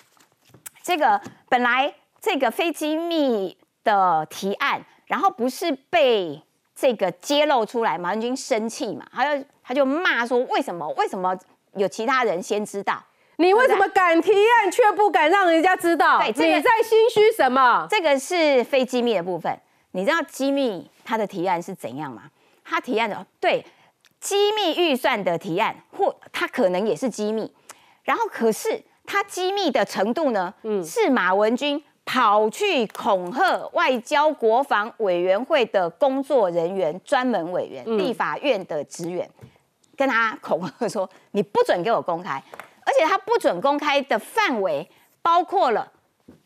[0.82, 6.42] 这个本来这个非机密的提案，然后不是被
[6.74, 11.38] 这个揭露出来，马文君生气嘛，他就他就骂说，为什么为什么
[11.74, 13.00] 有其他人先知道？
[13.36, 16.18] 你为什么敢提案却不敢让人家知道？
[16.18, 17.86] 对，这个你在心虚什么？
[17.90, 19.58] 这个是非机密的部分。
[19.92, 22.24] 你知道机密它的提案是怎样吗？
[22.64, 23.64] 他提案的对
[24.18, 27.50] 机密预算的提案，或它可能也是机密，
[28.02, 30.52] 然后可是它机密的程度呢，
[30.84, 39.28] 是马文君跑去恐吓外交国防委员会的工作人员、专门委员、立法院的职员，
[39.96, 42.42] 跟他恐吓说：“你不准给我公开。”
[42.86, 44.88] 而且他不准公开的范围
[45.20, 45.92] 包括了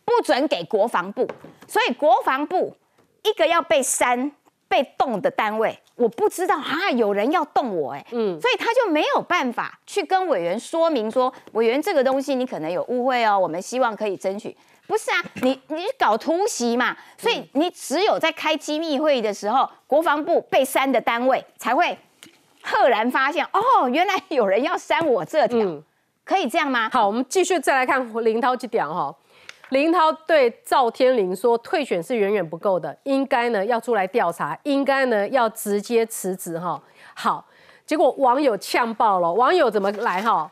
[0.04, 1.28] 不准给国防部，
[1.68, 2.74] 所以国防部
[3.22, 4.32] 一个要被删、
[4.66, 14.56] 被动的单位，我不知道啊，有人要动我哎，嗯，所以他就没有办法去跟委员说明说，委员这个东西你可能有误会哦，我们希望可以争取。
[14.86, 21.96] 不是啊，你你搞突袭嘛，所以你只有在开机密会议的时候，国防部被删的单位才会
[22.62, 25.58] 赫然发现，哦，原来有人要删我这条。
[26.30, 26.88] 可以这样吗？
[26.92, 29.12] 好，我们继续再来看林涛这点哈。
[29.70, 36.80] 林涛对赵天麟说，退选是远远不够的，应该呢要出来调查，应该呢要直接辞职哈。
[37.14, 37.44] 好，
[37.84, 40.48] 结果网友呛爆了，网友怎么来哈？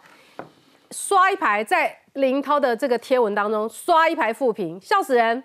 [0.91, 5.41] 刷一排在林涛的这个贴文当中刷一排负评，笑死人。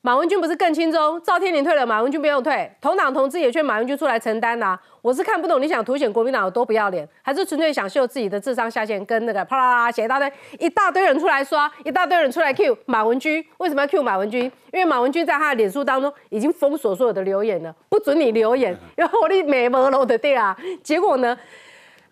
[0.00, 1.20] 马文君不是更轻松？
[1.22, 4.78] 赵天麟退了，马文君不用退，同党同志也劝马文君出来承担呐。
[5.02, 9.04] 我是看不懂你想凸显国民党有多不要脸，还是纯粹想秀自己的智商下限？
[9.04, 13.44] 跟那个啪啦啦写一大堆，一大堆人出来刷，一大堆人出来 Q 马文君。
[13.56, 14.44] 为什么要 Q 马文君？
[14.72, 20.56] 因为马文君在他的脸书当中已经封锁所有的留言了，不准你留言，然后我的美毛楼的对啊。
[20.80, 21.36] 结果呢，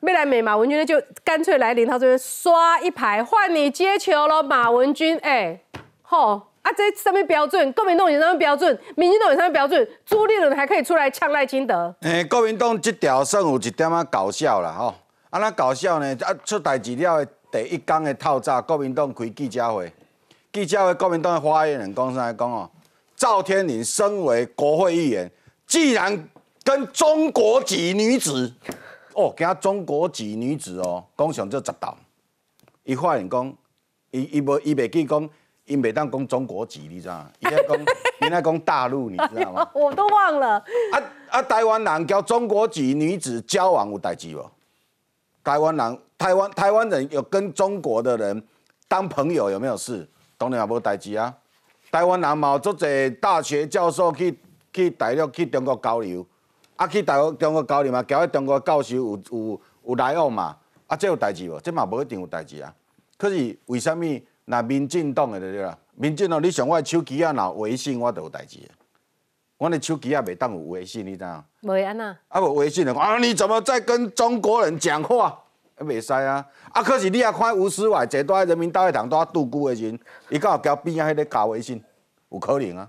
[0.00, 5.16] 未来美马文君呢就干脆来临他这边刷一排，换你接球了，马文君。
[5.22, 5.60] 哎，
[6.02, 6.48] 吼。
[6.66, 11.94] 啊，这上面标准，国民党有上面标准，民进党有上面标准，朱立伦还可以出来呛赖清德。
[12.00, 14.92] 诶，国民党这条算有一点仔搞笑啦，吼！
[15.30, 16.16] 啊，那搞笑呢？
[16.22, 19.92] 啊，出代志了的第一天的透早，国民党开记者会，
[20.52, 22.68] 记者会国民党的发言人讲啥讲哦？
[23.14, 25.30] 赵天麟身为国会议员，
[25.68, 26.28] 既然
[26.64, 28.52] 跟中国籍女子，
[29.12, 31.96] 哦，他中国籍女子哦，讲上这十道，
[32.82, 33.54] 伊发言讲，
[34.10, 35.30] 伊伊无伊袂记讲。
[35.66, 37.30] 因袂当讲中国籍，你知道吗？
[37.40, 37.76] 伊在讲，
[38.22, 39.68] 伊在讲大陆，你知道吗？
[39.74, 40.56] 我都忘了。
[40.92, 41.42] 啊啊！
[41.42, 44.48] 台湾人交中国籍女子交往有代志无？
[45.42, 48.42] 台湾人，台湾台湾人有跟中国的人
[48.86, 50.08] 当朋友有没有事？
[50.38, 51.34] 当然也无代志啊。
[51.90, 52.86] 台湾人嘛，做者
[53.20, 54.38] 大学教授去
[54.72, 56.24] 去大陆去中国交流，
[56.76, 60.56] 啊去大陆中国交流嘛，交迄中国教授有有有来往嘛？
[60.86, 61.58] 啊，这有代志无？
[61.58, 62.72] 这嘛无一定有代志啊。
[63.18, 64.06] 可是为什么？
[64.46, 68.58] 那民进党的对啦，民进党你上我手机啊，若微信我都有代志。
[69.58, 71.44] 我的手机啊，袂当有微信，你知影？
[71.62, 72.16] 袂安那？
[72.28, 75.42] 啊，无微信的啊，你怎么在跟中国人讲话？
[75.76, 76.46] 啊，袂使啊！
[76.72, 81.82] 啊，可是你也看吴思伟坐在人民大会堂，都拄久的人，伊敢有交边仔迄个加微信？
[82.30, 82.88] 有可能啊，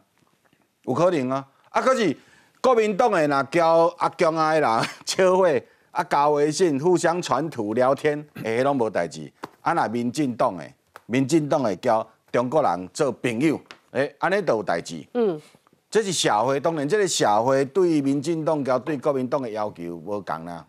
[0.83, 1.47] 有可能啊！
[1.69, 2.15] 啊，可是
[2.61, 4.69] 国民党的若交阿强啊的人
[5.05, 5.47] 笑话，
[5.91, 9.31] 啊加微信互相传图聊天，诶，拢无代志。
[9.61, 10.63] 啊，若民进党的。
[11.07, 13.59] 民进党会交中国人做朋友，
[13.91, 15.03] 诶，安尼都有代志。
[15.13, 15.41] 嗯，
[15.89, 20.65] 这是社会，当然，这个社会对民进党交对国民党的要求无共啦。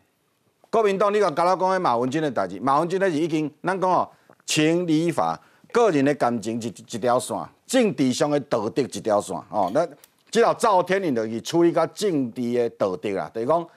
[0.71, 4.09] 国民党，你讲甲我讲迄马文君的代志，马文君那是已经，咱讲哦，
[4.47, 5.39] 情理法，
[5.73, 9.37] 个人的感情一一条线，政治上的道德一条线。
[9.51, 9.85] 哦，那
[10.31, 13.69] 即条赵天麟就是处理到政治的道德啦，就是讲，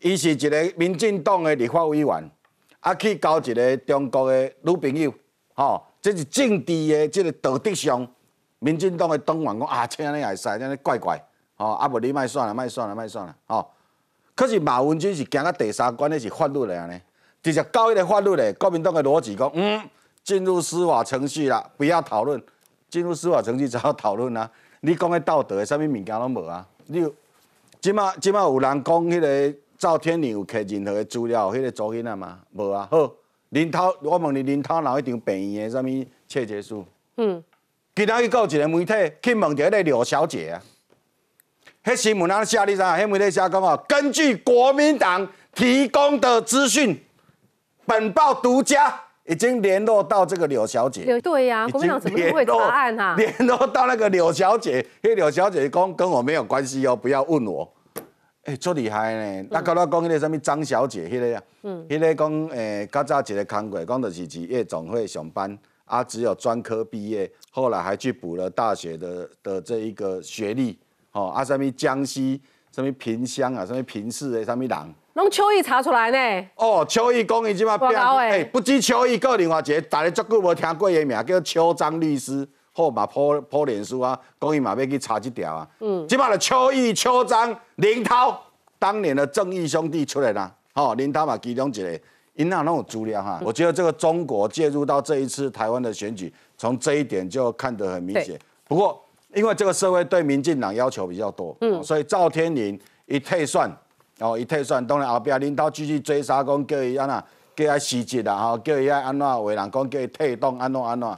[0.00, 2.30] 伊是一个民进党的立法委员，
[2.80, 5.14] 啊去交一个中国的女朋友，
[5.54, 5.84] 吼。
[6.10, 8.08] 这是政治的这个道德上，
[8.60, 11.22] 民进党的党员讲啊，这样也使，这样怪怪，
[11.58, 13.66] 哦，啊无你卖算了，卖算了，卖算了，哦。
[14.34, 16.98] 可是马文君是行到第三关的是法律的安尼，
[17.42, 19.82] 直接搞迄个法律的，国民党的逻辑讲，嗯，
[20.24, 22.42] 进入司法程序啦，不要讨论，
[22.88, 24.50] 进入司法程序才要讨论啊。
[24.80, 26.66] 你讲的道德的，啥物物件拢无啊？
[26.86, 27.06] 你
[27.82, 32.38] 即马即马有人讲迄个赵天麟有摕任何的资料，迄个主因啊吗？
[32.52, 33.12] 无啊，好。
[33.50, 36.84] 林涛，我问你，林涛哪一场病院的什么切结书？
[37.16, 37.42] 嗯，
[37.94, 38.92] 今仔日有一个媒体
[39.22, 40.62] 去问着迄个刘小姐啊，
[41.82, 42.86] 迄新闻啊写你知影？
[42.86, 47.00] 迄媒体写讲哦，根据国民党提供的资讯，
[47.86, 51.18] 本报独家已经联络到这个柳小姐。
[51.22, 57.66] 对呀、国民党怎么会查案哈、联络到那个柳小姐，迄柳小姐讲跟我没有关系哦，不要问我。
[58.48, 59.48] 哎、足厉害呢！
[59.50, 70.78] 那刚刚讲迄个什么张小姐，迄、个啊，嗯迄、个讲诶，较早一个工过，讲就是去夜总会上班，啊，只有专科毕业，后来还去补了大学的的这一个学历，
[71.12, 72.40] 哦，啊，什么江西，
[72.74, 74.94] 什么萍乡啊，什么平市的什么人。
[75.12, 76.48] 拢邱毅查出来呢？
[76.56, 77.90] 哦，邱毅讲伊即马变
[78.30, 82.48] 诶不知邱毅，个另外一个，大家足久无听过伊的名，叫邱张律师，
[82.78, 85.68] 好嘛破破脸书啊，讲伊嘛要去查这条啊。
[85.80, 88.40] 嗯即摆的邱毅、邱章、林涛，
[88.78, 92.00] 当年的正义兄弟出来啦，吼、林涛嘛其中一个，
[92.34, 93.40] 因那拢有资料哈。
[93.44, 98.38] 我觉得这个中国介入到这一次台湾的选举，从这一点就看得很明显。
[98.68, 99.02] 不过，
[99.34, 103.68] 因为这个社会对民进党要求比较多，嗯嗯，所以赵天麟一退算，
[104.20, 107.24] 哦，一退算，当然后壁林涛继续追杀，讲叫伊安那，
[107.56, 111.08] 叫伊辞职啦，吼，叫伊爱安怎，为人讲叫伊退党，安怎安怎，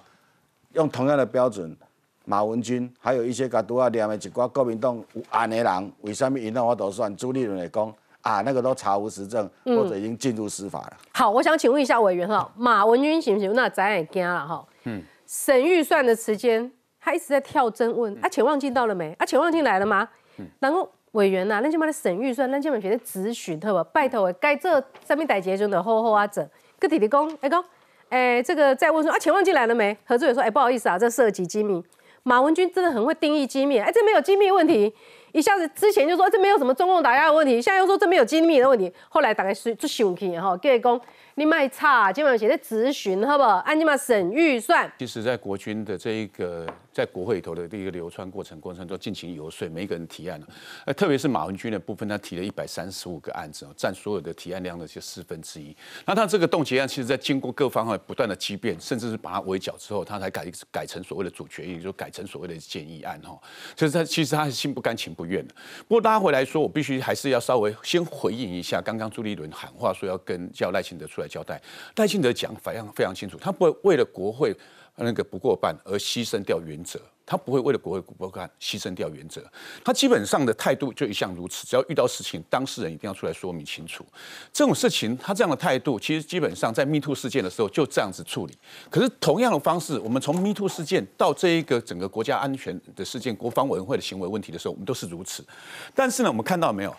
[0.74, 1.76] 用同样的标准，
[2.24, 7.14] 马文君还有一些甲拄啊念的一寡国民党有案的人，为什么因那我都算？
[7.16, 7.92] 朱立伦来讲
[8.22, 10.96] 啊，那个都查无实证，嗯或者已经进入司法了。
[11.12, 13.52] 好，我想请问一下委员哈，马文君行不行？
[13.54, 14.64] 那咱也惊了哈。
[14.84, 19.12] 嗯，审预算的时间，他一直在跳针问啊，钱望进到了没？
[19.18, 20.08] 啊，钱望进来了吗？
[20.38, 23.84] 嗯然后委员呐、啊，咱今嘛审预算，咱今嘛觉得咨询，好不好？
[23.84, 26.46] 拜托诶，该做上面代结就的好好啊做。
[26.78, 27.62] 个弟弟讲，哎讲，
[28.10, 29.96] 哎这个再问说啊，钱忘记来了没？
[30.04, 31.82] 何志伟说，哎不好意思啊，这涉及机密。
[32.22, 34.94] 马文君真的很会定义机密，哎这没有机密问题，
[35.32, 41.00] 一下子之前就说这没有什么中共打压的问题，现在又说这没有机密的问题，后来大概是就想起哈，叫伊讲
[41.36, 43.56] 你卖差，今晚写在咨询好不好？
[43.58, 44.90] 按今嘛省预算。
[44.98, 50.40] 其实，在国军的这一个在国会里头的这个流窜过程过程中进行游说，每一个人提案
[50.84, 55.74] 呃，特别是马文君的部分，他提了一百三十五个案子，占所有的提案量的就四分之一。
[56.04, 63.38] 那他这个冻结案，其实在经过各方面不断的激辩，甚至是把它围剿之后，他才改改成所谓的主决议，就改成所谓的建议案哈。
[63.74, 65.54] 就是他其实他是心不甘情不愿的。
[65.86, 71.60] 不过大家回来说，我必须还是要稍微先回应一下刚刚朱立伦喊话说要跟叫赖清德出来交代。
[71.96, 74.56] 赖清德讲反应非常清楚，他不会为了国会
[74.96, 76.98] 那个不过半而牺牲掉原则，
[77.30, 79.40] 他不会为了国会不过半牺牲掉原则。
[79.84, 84.04] 他基本上的态度就一向如此，只要遇到事情，当事人一定要出来说明清楚。
[84.52, 88.58] 这种事情，他这样的态度，其实基本上在 Me Too 事件的时候就这样子处理。
[88.90, 95.46] 可是同样的方式，我们从 Me Too 事件到这一个整个国家安全的事件、国防委员会的行为问题的时候，我们都是如此。
[95.94, 96.96] 但是呢，我们看到没有，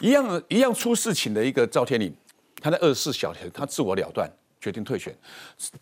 [0.00, 2.10] 一样一样出事情的一个赵天麟。
[2.62, 4.26] 他在二十四小时，他自我了断，
[4.64, 5.14] 决定退选。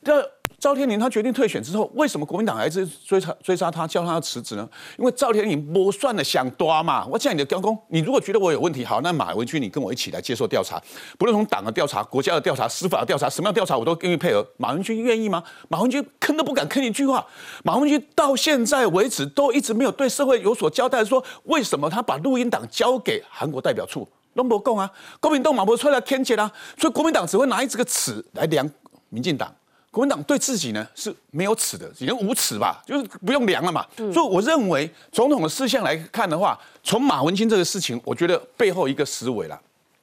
[0.00, 0.14] 那
[0.58, 4.68] 赵天麟他决定退选之后，为什么国民党还是追查追杀他，叫他辞职呢？
[4.98, 7.06] 因为赵天麟不算的想多嘛。
[7.06, 10.82] 我讲你的刚公，你如果觉得我有问题，好，那马文君你跟我一起来接受调查，
[11.16, 14.44] 不论从党的调查、国家的调查、司法的调查，什么样调查我都愿意配合。
[14.56, 15.44] 马文君愿意吗？
[15.68, 17.24] 马文君吭都不敢吭一句话。
[17.62, 24.08] 马文君到现在为止都一直没有对社会有所交代，说为什么他把录音档交给韩国代表处。
[24.34, 28.68] 都不讲啊，国民党马不出来天谴啊，所以国民党只会拿这个尺来量
[29.08, 29.54] 民进党。
[29.90, 33.86] 国民党对自己呢是没有尺的，已经无尺吧，就是不用量了嘛。
[33.96, 39.60] 所以我认为总统的事项来看的话，从马文君这个事情，我觉得背后一个思维啦，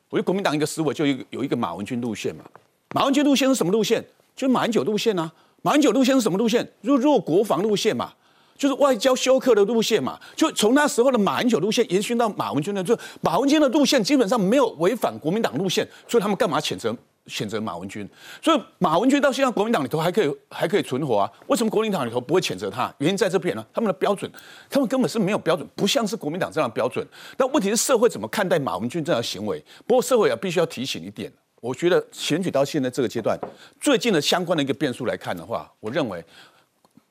[0.09, 2.43] 我觉得国民党一个思维就有一个有一个马文君路线嘛。
[2.91, 4.03] 马文君路线是什么路线？
[4.35, 5.31] 就是马英九路线啊。
[5.63, 6.63] 马英九路线是什么路线？
[6.83, 8.13] 就是弱国防路线嘛。
[8.59, 16.93] 就是外交休克的路线嘛，就从那时候的马英九路线延续到马文君的，就马文君的路线基本上没有违反国民党路线，所以他们干嘛谴责
[17.25, 18.05] 谴责马文君？
[18.41, 21.31] 所以马文君到现在国民党里头还可以还可以存活啊？
[21.47, 22.93] 为什么国民党里头不会谴责他？
[22.97, 24.29] 原因在这边呢，他们的标准，
[24.69, 27.07] 他们根本是没有标准，不像是国民党这样的标准。
[27.37, 29.63] 那问题是社会怎么看待马文君这样的行为？
[29.87, 31.31] 不过社会啊必须要提醒一点，
[31.61, 33.39] 我觉得选举到现在这个阶段，
[33.79, 36.21] 最近的相关的一个变数来看的话，我认为。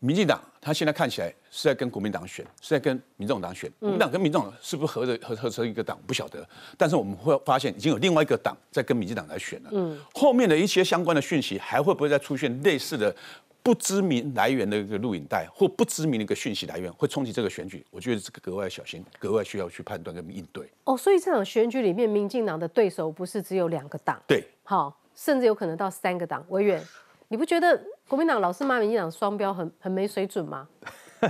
[0.00, 3.70] 民进党他现在看起来是在跟国民党选，是在跟民众党选。
[3.80, 5.98] 国民党跟民众是不是合着合合成一个党？
[6.06, 6.46] 不晓得。
[6.76, 9.70] 但是我们会发现，已经有另外一个党在跟民进党来选了。
[9.72, 13.14] 嗯，后面的一些相关的讯息，还会不会再出现类似的
[13.62, 17.84] 不知名来源的一个录影带，或不知名的一个讯息来源，会冲击这个选举？
[17.90, 20.70] 我觉得这个格外小心，格外需要去判断跟应对。
[20.84, 26.44] 哦，所以这场选举里面，民进党的对手不是只有两个党，对，好，甚至有可能到三个党。
[26.48, 26.82] 委员，
[27.28, 30.66] 你不觉得国民党老是骂民进党双标很很没水准吗？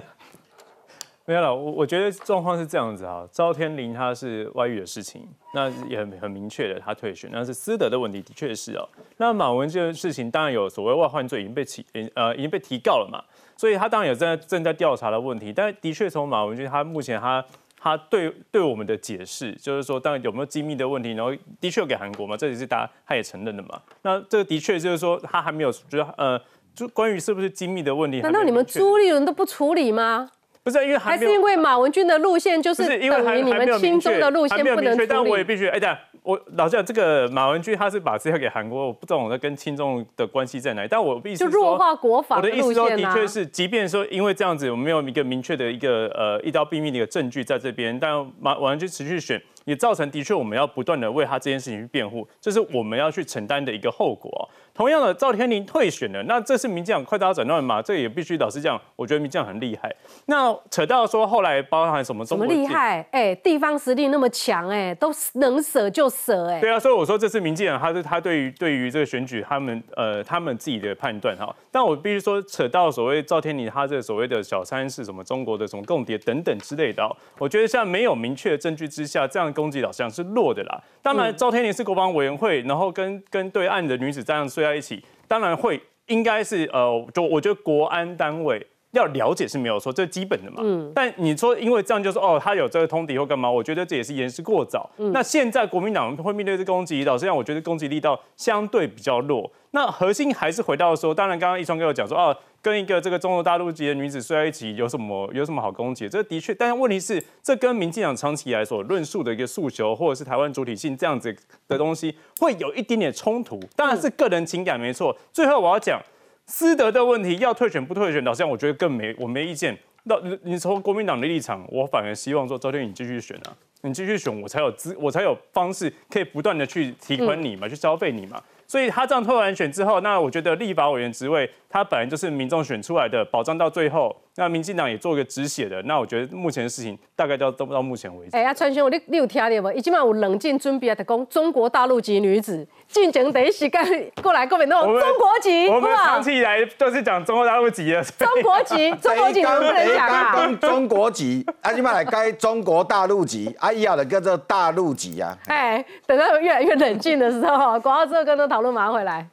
[1.27, 8.89] 没有了，我我觉得状况是这样子哈，赵天麟他是外遇的事情，那也很很明确的，他退选，那是私德的问题，的确是哦。
[9.19, 11.85] 那马文这个事情当然有所谓外患罪已经被提
[12.15, 13.23] 呃已经被提告了嘛，
[13.59, 17.45] 所以他当然有在正在调查的问题，但的确从马文君他目前他
[17.81, 23.81] 他对对我们的解释，就是说，当然有没有机密的问题，然后的确给韩国嘛，这也是大家他也承认的嘛。
[24.03, 26.41] 那这个的确就是说，他还没有觉得呃，
[26.75, 30.31] 就关于是不是机密的问题，难道你们朱立伦都不处理吗？
[30.65, 35.07] 不是因为还是因为马文君的路线就是因为等于你们心中的路线不能处理。
[35.07, 35.81] 但我也必须哎，
[36.29, 40.89] 我老实讲，这个马文君他是把资料给韩国，我不知道我在跟亲中的关系在哪里。
[40.91, 49.43] 但我意思就弱化国防我的意思说，的确是，即便说因为这样子，我们没有一个明确的一个呃一刀毙命的一个证据在这边，但马马文君持续选。
[49.69, 54.49] 也造成的确，我们要不断的为他这件事情去辩护，这是我们要去承担的一个后果。
[54.73, 59.95] 同样的，赵天麟退选了，那这是民进党快刀斩乱麻，这也必须老实讲，我觉得民进党很厉害。
[60.25, 62.25] 那扯到说后来包含什么？
[62.25, 63.07] 什么厉害？
[63.11, 66.61] 哎，地方实力那么强，哎，都能舍就舍，哎。
[66.61, 71.55] 对啊，所以我说这次民进党，他是他对于对于这个选举，他们呃他们自己的判断哈。
[71.71, 77.05] 但我必须说，扯到所谓赵天麟他这所谓的小三是什么中国的什么共谍等等之类的，
[77.39, 79.53] 我觉得像没有明确的证据之下，这样。
[79.59, 80.81] 攻击导向是弱的啦。
[81.03, 88.65] 当然，赵天麟是国防委员会，然后跟跟对岸的女子这样睡在一起，当然会应该是呃，就我觉得国安单位
[88.99, 90.59] 要了解是没有错，这是基本的嘛。
[90.63, 90.93] 嗯。
[90.95, 93.51] 但你说因为这样就是哦，他有这个通敌或干嘛？
[93.51, 94.89] 我觉得这也是言之过早。
[94.99, 95.13] 嗯。
[95.13, 99.51] 那现在国民党会面对这攻击，老实讲，我觉得攻击力道相对比较弱。
[99.71, 102.37] 那核心还是回到说，当然刚刚一川跟我讲说哦。
[102.61, 106.09] 跟一个这个中国大陆籍的女子睡在一起有什么有什么好攻击？
[106.09, 111.35] 这的确，但是问题是，这跟民进党长期以来所论述的一个诉求，或者是台湾主体性这样子
[111.69, 113.61] 的东西，会有一点点冲突。
[113.77, 115.17] 当然是个人情感没错。
[115.33, 116.03] 最后我要讲
[116.49, 119.77] 私德的问题，要退选不退选，老实讲，我觉得更没我没意见。
[120.05, 128.43] 那你从国民党的立场，我反而希望说，周天你继续选啊，你继续选，我才有资，我才有方式可以不断的去提款你嘛，去消费你嘛。
[128.67, 134.17] 所以他这样退完选之后，那我觉得立法委员职位，他本来就是民众选出来的，保障到最后。
[134.37, 138.37] 那民进党也做一个止血的，那我觉得目前的事情大概到到到目前为止。
[138.37, 139.73] 哎呀，川兄，你你有听到无？
[139.73, 148.01] 已经嘛有冷静准备啊，讲中国大陆籍女子进前第一时间过来，各位那种中国籍，我们长期以来都是讲中国大陆籍的。
[148.05, 150.57] 中国籍，中国籍能不能讲啊？
[150.61, 155.37] 中国籍，啊，起码来该中国大陆籍，啊，以后的叫做大陆籍啊。
[155.49, 159.27] 哎，等到越来越冷静的时候，广告之后跟他讨论，马上回来。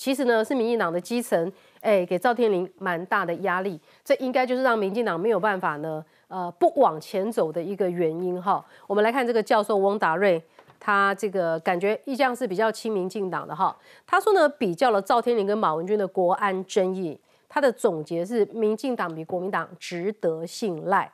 [0.00, 8.64] 其实呢，是民进党的基层，哎，给赵天麟蛮大的压力，这应该就是让民进党没有办法呢，呃，不往前走的一个原因哈。
[8.86, 10.42] 我们来看这个教授翁达瑞，
[10.80, 13.76] 他这个感觉一向是比较亲民进党的哈。
[14.06, 21.12] 他说呢，比较了赵天麟跟马文君的国安争议，他的总结是民进党比国民党值得信赖，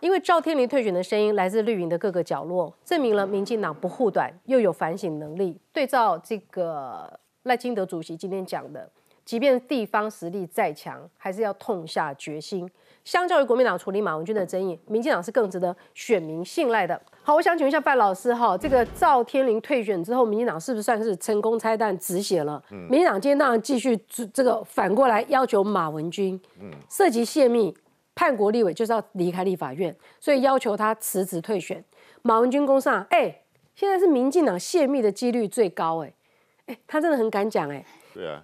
[0.00, 5.60] 因为赵天麟退选的声音来自绿营的各个角落，证明了民进党不护短又有反省能力。
[5.72, 7.20] 对照这个。
[7.46, 8.88] 赖清德主席今天讲的，
[9.24, 12.68] 即便地方实力再强，还是要痛下决心。
[13.04, 17.00] 相较于国民党处理马文君的争议，民进党是更值得选民信赖的。
[17.22, 22.60] 好，我想请问一下范老师哈，这个赵天麟退选之后，民进党是不是算是成功拆弹止血了？
[22.72, 23.96] 嗯，民进党今天当然继续
[24.34, 27.72] 这个反过来要求马文君，嗯，涉及泄密
[28.16, 31.84] 叛国立委就是要离开立法院，所以要求他辞职退选。
[32.22, 33.42] 马文君攻上，哎，
[33.76, 36.12] 现在是民进党泄密的几率最高，哎。
[36.66, 37.84] 哎，他真的很敢讲哎。
[38.14, 38.42] 对啊，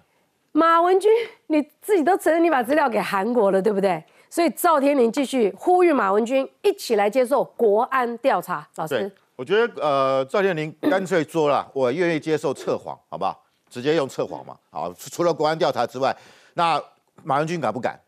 [0.51, 1.11] 马文君，
[1.47, 4.03] 你自己都承认你把资料给韩国了，对不对？
[4.29, 8.67] 所以赵天麟继续呼吁马文君一起来接受国安调查。
[8.75, 13.39] 老师，我觉得呃，赵天麟干脆说了，我愿意接受测谎，好不好？
[13.69, 14.55] 直接用测谎嘛。
[14.71, 16.15] 好，除了国安调查之外，
[16.53, 16.81] 那
[17.23, 17.99] 马文君敢不敢？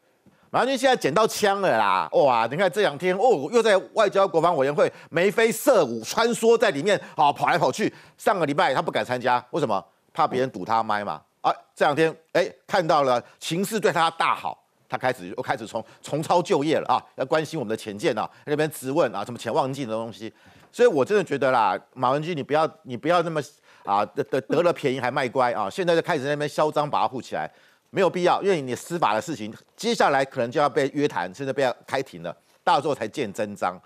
[0.52, 2.08] 马文君现在捡到枪了啦！
[2.14, 7.94] 哇，你看这两天哦，又在外交国防委员会眉飞色舞，穿梭在里面，好跑来跑去。
[8.18, 9.84] 上个礼拜他不敢参加，为什么？
[10.16, 11.22] 怕别人堵他麦嘛？
[11.42, 14.58] 啊，这两天哎，看到了情势对他大好，
[14.90, 20.34] 他开始又开始重重操旧业了啊，要关心我们的前舰啊，那边质问啊，什么潜望镜的东西。
[20.72, 23.40] 所以我真的觉得啦，马文君，你不要你不要那么
[23.84, 27.48] 啊得得得了便宜还卖乖啊，现在就开始在那边嚣张跋扈起来，
[27.92, 33.80] 没有必要，因为你司法的事情接下来可能就要被约谈，甚至被开庭了，到时候才见真章。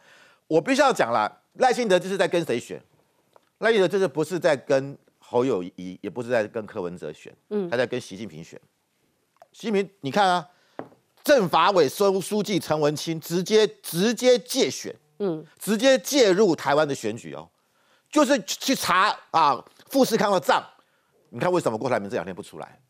[0.48, 2.82] 我必须要讲了，赖清德这是在跟谁选？
[3.58, 4.98] 赖清德这是不是在跟？
[5.30, 8.60] 侯友谊也不是在跟柯文哲选，嗯，他在跟习近平选。
[9.52, 10.50] 习近平，你看啊，
[11.24, 17.48] 政法委书书记陈文清直接直接借选，嗯，直接介入台湾的选举哦，
[18.10, 20.64] 就是去查啊富士康的账。
[21.30, 22.82] 你看为什么郭台铭这两天不出来？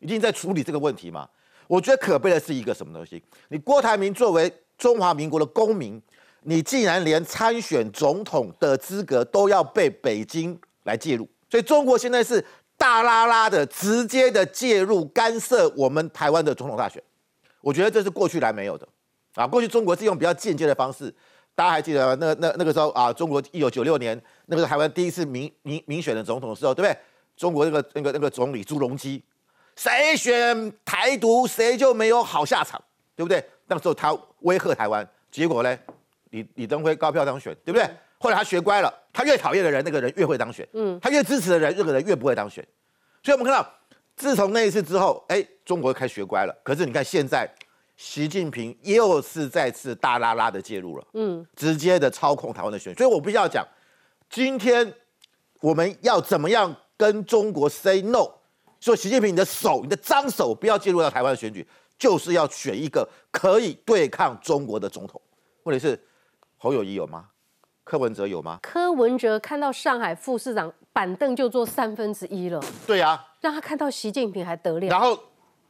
[0.00, 1.28] 一定在处理这个问题嘛？
[1.68, 3.22] 我觉得可悲的是一个什么东西？
[3.50, 6.02] 你郭台铭作为中华民国的公民，
[6.42, 11.28] 你竟然连参选总统的资格都要被北京来介入。
[11.48, 12.44] 所以中国现在是
[12.76, 17.02] 大拉拉的直接的介入干涉我们台湾的总统大选，
[17.60, 18.86] 我觉得这是过去来没有的
[19.34, 19.46] 啊。
[19.46, 21.14] 过去中国是用比较间接的方式，
[21.54, 26.98] 大家还记得那那那个时候啊，中国一九九六年那个台湾第一次民民民选的总统的时候，对不对？
[27.36, 29.22] 中国那个那个那个总理朱镕基，
[29.76, 32.82] 谁选台独谁就没有好下场，
[33.14, 33.44] 对不对？
[33.66, 35.78] 那时候他威吓台湾，结果呢，
[36.30, 37.88] 李李登辉高票当选，对不对？
[38.26, 42.66] 后来他学乖了，他越讨厌的人，那个人越会当选，嗯，他越支持的人，那个人越不会当选。
[43.22, 43.72] 所以我们看到，
[44.16, 46.52] 自从那一次之后，哎，中国开始学乖了。
[46.64, 47.48] 可是你看现在，
[47.96, 52.98] 习近平又是再次大拉拉的介入了，嗯，直接的操控台湾的选举。
[52.98, 53.64] 所以我必须要讲，
[54.28, 54.92] 今天
[55.60, 58.28] 我们要怎么样跟中国 say no？
[58.80, 61.64] 说习近平，你的手，你的脏手不要介入到台湾的选举，
[61.96, 65.22] 就是要选一个可以对抗中国的总统。
[65.62, 65.96] 问题是
[66.56, 67.28] 侯友谊有吗？
[67.86, 68.58] 柯文哲有吗？
[68.60, 72.60] 柯文哲看到上海副市长板凳就坐三分之一了。
[72.84, 74.88] 对啊，让他看到习近平还得了。
[74.88, 75.16] 然后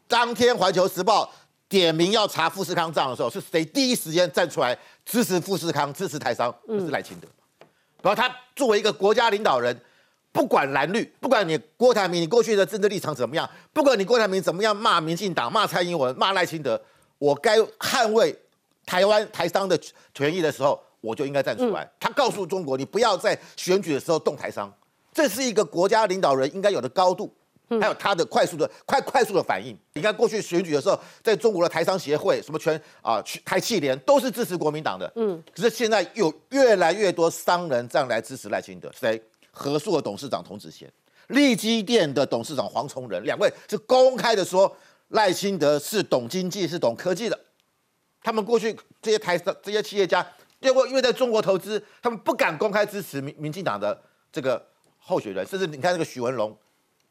[0.09, 1.25] 当天《环球时报》
[1.69, 6.51] 点名要查富士康账的时候，是谁第一时间站出来支持富士康、支持台商？
[6.67, 7.29] 不是赖清德。
[8.01, 9.79] 然后他作为一个国家领导人，
[10.33, 16.81] 不管蓝绿，不管你郭台铭你过去的政治立场怎么样，不管你郭台铭怎么样骂民进党、骂蔡英文、骂赖清德，
[17.19, 18.35] 我该捍卫
[18.87, 19.79] 台湾台商的
[20.15, 20.81] 权益的时候。
[21.01, 21.89] 我就应该站出来。
[22.01, 24.73] 他告诉中国，你不要在选举的时候动台商，
[25.13, 27.33] 这是一个国家领导人应该有的高度，
[27.81, 29.77] 还有他的快速的快快速的反应。
[29.95, 35.43] 你看过去选举的时候，在中国的台商协会、什么全啊台气联都是支持国民党的，嗯。
[35.55, 39.21] 可是现在有越来越多商人站来支持赖清德，谁？
[39.51, 40.87] 和硕的董事长童子贤，
[41.29, 44.77] 利基店的董事长黄崇仁，两位是公开的说
[45.09, 47.41] 赖清德是懂经济、是懂科技的。
[48.23, 50.27] 他们过去这些台商、这些企业家。
[50.61, 54.01] 结果因为在中国投资，他们不敢公开支持民民进党的
[54.33, 54.65] 这个
[54.99, 56.57] 候选人，甚至你看这个许文龙，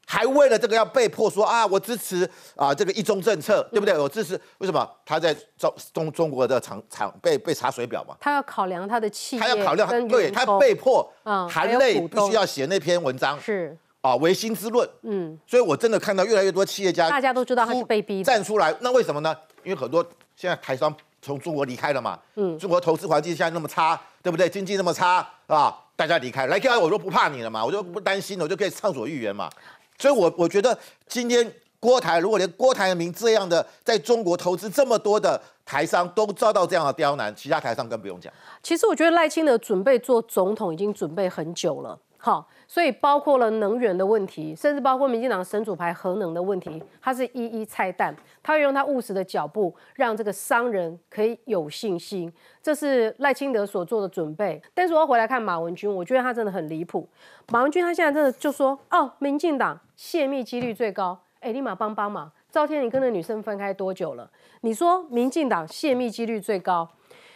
[0.08, 3.98] 还为了这个要被迫说啊，我支持啊这个一中政策，对不对？
[3.98, 4.88] 我支持为什么？
[5.06, 8.18] 他在中中中国的厂厂被被查水表嘛？
[8.20, 11.08] 他要考量他的企业，他要考量对，他被迫
[11.50, 14.90] 含泪必须要写那篇文章，是啊，唯心之论。
[15.04, 19.36] 嗯，所以我真的看到越来越多企业家，大家都知道他是被逼站出来，那为什么呢？
[19.64, 20.04] 因为很多
[20.36, 20.96] 现在台商。
[21.26, 22.20] 从中国离开了嘛？
[22.36, 24.48] 嗯，中国投资环境现在那么差，对不对？
[24.48, 29.50] 经济那么差啊，大家离开，来开我就不怕你了嘛，我就不担心了，我就可以畅所欲言嘛。
[29.98, 38.32] 所以，我我觉得今天郭台如果连郭台铭这样的在中国投资这么多的台商都遭到这样的刁难，其他台商更不用讲。
[38.62, 42.48] 其实我觉得赖清德准备做总统已经准备很久了，好。
[42.68, 48.16] 所以包括了能源的问题，甚至包括民进党神主牌核能的问题，他是一一拆弹。
[48.42, 52.32] 他会用他务实的脚步，让这个商人可以有信心。
[52.62, 54.62] 这是赖清德所做的准备。
[54.74, 57.08] 但是我要回来看马文君，我觉得他真的很离谱。
[57.52, 62.32] 马文君他现在真的就说：“哦，民进党泄密几率最高。”哎，立马帮帮忙！
[62.52, 64.28] 赵天，你跟那女生分开多久了？
[64.62, 66.90] 你说民进党泄密几率最高，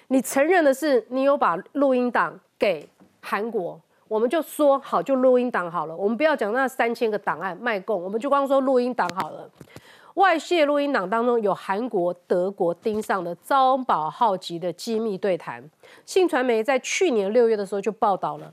[0.08, 2.90] 你承认的是你有把录音档给
[3.22, 3.80] 韩国。
[4.10, 5.96] 我们就说好，就录音档好了。
[5.96, 9.48] 我们不要讲那三千个档案卖供，我们就光说录音档好了。
[10.16, 15.64] 外泄录音档当中有韩国、德国盯上的招宝号级的机密对谈。
[16.06, 18.52] 信传媒在去年六月的时候就报道了，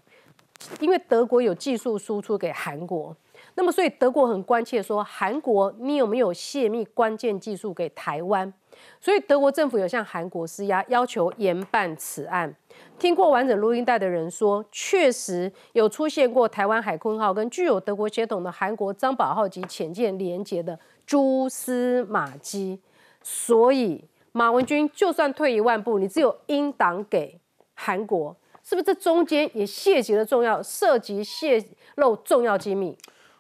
[0.79, 3.17] 因为德国有技术输出给韩国，
[3.55, 8.53] 那么所以德国很关切说，韩国你有没有泄密关键技术给台湾？
[9.01, 12.55] 所以德国政府有向韩国施压，要求严办此案。
[12.99, 22.81] 听过完整录音带的人说，确实有出现过台湾海鲲号跟具有德国血统的韩国张宝号级潜舰连接的蛛丝马迹。
[23.23, 27.41] 所以马文君就算退一万步，你只有应党给
[27.75, 31.65] 韩国，是不是这中间也涉及了重要涉及泄
[31.97, 32.97] 露重要机密？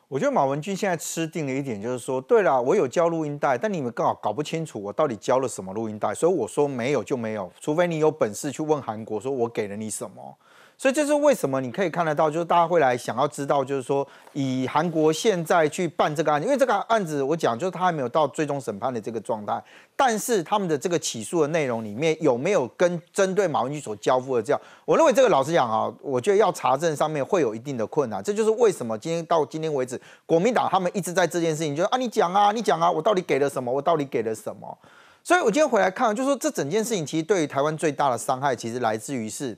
[0.09, 10.36] 我觉得马文君现在吃定了一点，就是说，对了，我有交录音带，但你们刚好搞不清楚我到底交了什么录音带，所以我说没有就没有，除非你有本事去问韩国，说我给了你什么。
[10.79, 11.59] 所以这是为什么？
[11.59, 19.59] 你可以看得到，就是大家会来想要知道，就是说以韩国现在去办这个案子，因为这个案子我讲就是他还没有到最终审判的这个状态，
[19.97, 24.61] 但是他们的这个起诉的内容里面有没有跟针对马文君所交付的这样？
[24.85, 28.22] 我认为这个老实讲啊，我觉得要查证上面会有一定的困难。
[28.22, 33.72] 这就是为什么今天到今天为止，国民党他们一直在这件事情，就是啊你讲啊你讲啊，我到底给了什么？
[33.72, 34.77] 我到底给了什么？
[35.24, 39.57] 所以我今天回来看，就是说这整件事情其实对于台湾最大的伤害，其实来自于是。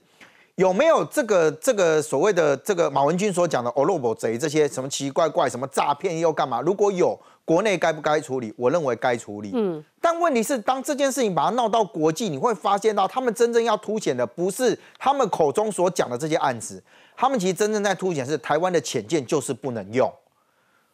[0.59, 6.61] 有没有这个这个所谓的这个马文君所讲的“欧罗伯贼”这些什么奇奇怪怪什么诈骗又干嘛？
[6.61, 8.53] 如果有，国内该不该处理？
[8.57, 9.53] 我认为该处理。
[9.55, 16.83] 嗯，但问题是，当这件事情把它闹到国际，你会发现到他们真正要凸显的不是他们口中所讲的这些案子，
[17.17, 20.13] 他们其实真正在凸显是台湾的浅见就是不能用。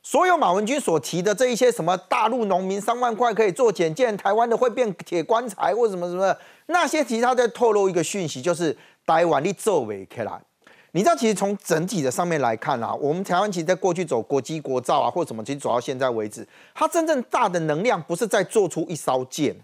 [0.02, 8.76] 所有马文君所提的这一些什么大陆农民三万块可以做减建，台湾的会变铁棺材或什么什么的，那些其实他在透露一个讯息，就是
[9.06, 10.40] 台湾你作为起来。
[10.92, 19.56] 你知道，其实从整体的上面来看啊，我们台湾其实在过去走国机国造啊，或什么，其实走到现在为止，它真正大的能量不是在做出一艘舰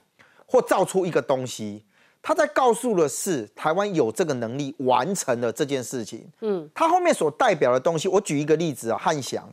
[0.45, 1.85] 或造出一个东西，
[2.21, 6.27] 它在告诉的是台湾有这个能力完成了这件事情。
[6.41, 9.49] 嗯，它后面所代表的东西，我举一个例子啊，汉翔。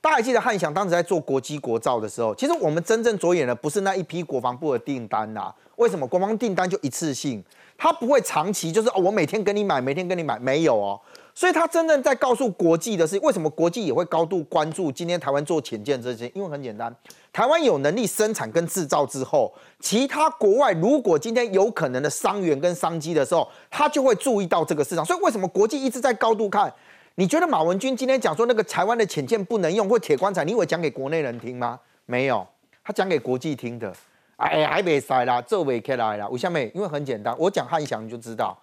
[0.00, 5.52] 大家还记得汉翔当时在做国机国造的时候，其实我们真正着眼的不是那一批国防部的订单呐。
[5.76, 7.44] 为什么国防订单就一次性？
[7.78, 11.00] 他不会长期，就是哦，我每天跟你买，每天跟你买，没有哦。
[11.32, 16.28] 所以他真正在告诉国际的是，为什么国际也会高度关注今天台湾做潜舰这些？
[16.34, 16.92] 因为很简单，
[17.32, 25.04] 台湾有能力生产跟制造之后，其他国外如果今天有可能的伤员跟商机的时候，他就会注意到这个市场。
[25.04, 26.74] 所以为什么国际一直在高度看？
[27.14, 31.78] 你觉得马文君今天讲说那个台湾的潜舰不能用或铁棺材，你以为讲给国内人听吗？
[32.06, 32.44] 没有，
[32.84, 33.94] 他讲给国际听的。
[34.38, 36.28] 哎，还没塞啦，这尾开来啦。
[36.28, 38.56] 吴下面，因为很简单，我讲汉翔你就知道。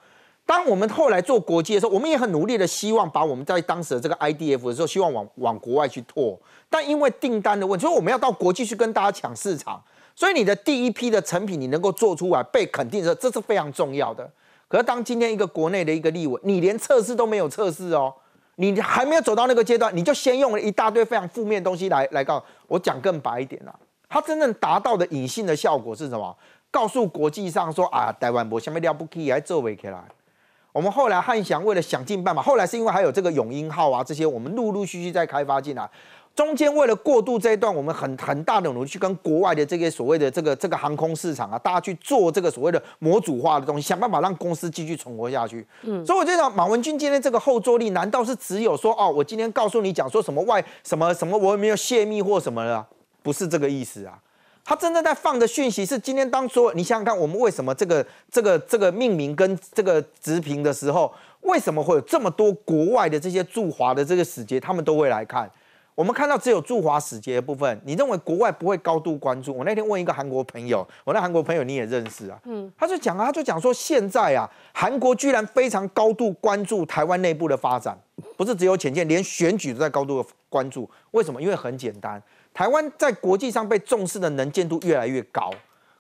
[0.46, 6.40] 当我们后来做国际的时候，我们也很努力的希望把我们在当时的这个 IDF 的时候，希望往往国外去拓。
[6.70, 9.84] 但因为订单的问题，所以我们要到国际去跟大家抢市场。
[10.16, 14.32] 所以你的第一批的成品你能够做出来被肯定的，这是非常重要的。
[14.70, 18.14] 可是当今天一个国内的一个立委，你连测试都没有测试哦。
[18.56, 23.76] 你还没有走到那个阶段，你就先用了一大堆非常负面的东西来来告我讲更白一点啦，
[24.16, 26.34] 它真正达到的隐性的效果是什么？
[26.72, 30.02] 告诉国际上说啊，台湾博下面了不起，还做不起来。
[30.72, 35.90] 我们后来汉翔为了想尽办法，后来是因为还有这个永鹰号啊这些，我们陆陆续续在开发进来。
[36.34, 45.68] 中间为了过渡这一段，我们很很大的努力去跟国外的这些所谓的这个这个航空市场啊，大家去做这个所谓的模组化的东西，想办法让公司继续存活下去。
[45.82, 52.86] 嗯，所以我觉得马文君今天这个后坐力，难道是只有说哦，我今天告诉你讲说什么外什么什么，我有没有泄密或什么的？
[53.26, 54.18] 不是这个意思啊。
[54.64, 61.12] 他真正在放的讯息是今天当说，你想想看，我们为什么这个这个这个命名跟这个直评的时候，
[61.42, 65.50] 为什么会有这么多国外的这些驻华的这个使节，他们都会来看？
[65.94, 69.54] 我们看到只有驻华使节的部分，你认为国外不会高度关注？
[69.54, 77.98] 我那天问一个韩国朋友，我那韩国朋友你也认识啊，嗯，他就讲啊，他就讲说现在啊，韩国居然非常高度关注台湾内部的发展，
[78.36, 80.90] 不是只有浅见，连选举都在高度的关注。
[81.12, 81.42] 为什么？
[81.42, 82.22] 因为很简单，
[82.56, 85.52] 台湾在国际上被重视的能见度越来越高。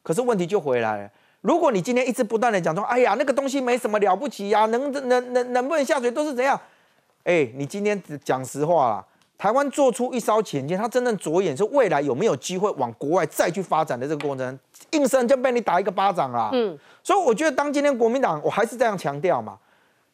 [0.01, 1.09] 可是问题就回来了，
[1.41, 6.57] 如果你今天一直不断的讲说，哎呀，那个东西没什么了不起呀，能能能能不能下水都是怎样？
[7.25, 9.05] 哎，你今天讲实话啦。
[9.37, 14.57] 台湾做出一艘潜舰，它真正着眼是未来有没有机会往国外再去发展的这个过程，
[14.91, 16.49] 硬生就被你打一个巴掌啦。
[16.53, 19.57] 嗯，所以我觉得当今天国民党，我还是这样强调嘛，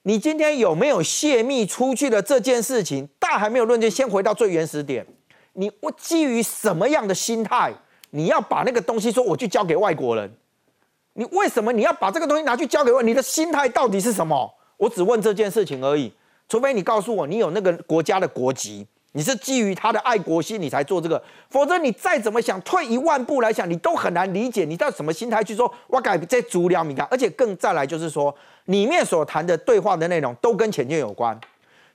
[0.02, 5.06] 你今天有没有泄密出去的这件事情，大还没有论证，先回到最原始点，
[5.54, 7.74] 你我基于什么样的心态，
[8.12, 10.32] 你要把那个东西说我去交给外国人？
[11.14, 13.04] 你为什么你要把这个东西拿去交给外？
[13.04, 14.54] 你的心态到底是什么？
[14.78, 16.12] 我只问这件事情而已，
[16.48, 18.88] 除非你告诉我你有那个国家的国籍。
[19.14, 25.70] 你是基于他的爱国心，你才做这个，否则你再怎么想退一万步来想，你都很难理解你到什么心态去说。
[25.88, 28.34] 我改这足疗敏感，而且更再来就是说，
[28.68, 31.38] 里面所谈的对话的内容都跟潜舰有关。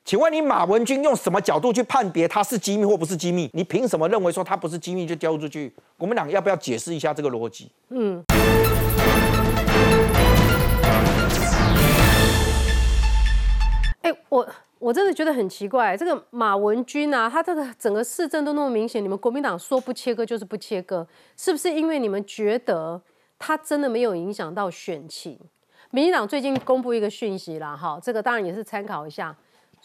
[0.06, 3.50] 请问你马文君用什么角度去判别它是机密或不是机密？
[3.52, 5.74] 你凭什么认为说它不是机密就交出去？
[5.98, 7.72] 国民党要不要解释一下这个逻辑？
[7.88, 8.22] 嗯。
[14.02, 14.48] 哎，我。
[14.78, 21.04] 我真的觉得很奇怪，这个马文君啊，他这个整个市政都那么明显，你们国民党说不切割就是不切割，
[21.36, 23.00] 是不是因为你们觉得
[23.38, 25.36] 他真的没有影响到选情？
[25.90, 29.34] 民进党最近公布一个讯息啦，哈，这个当然也是参考一下，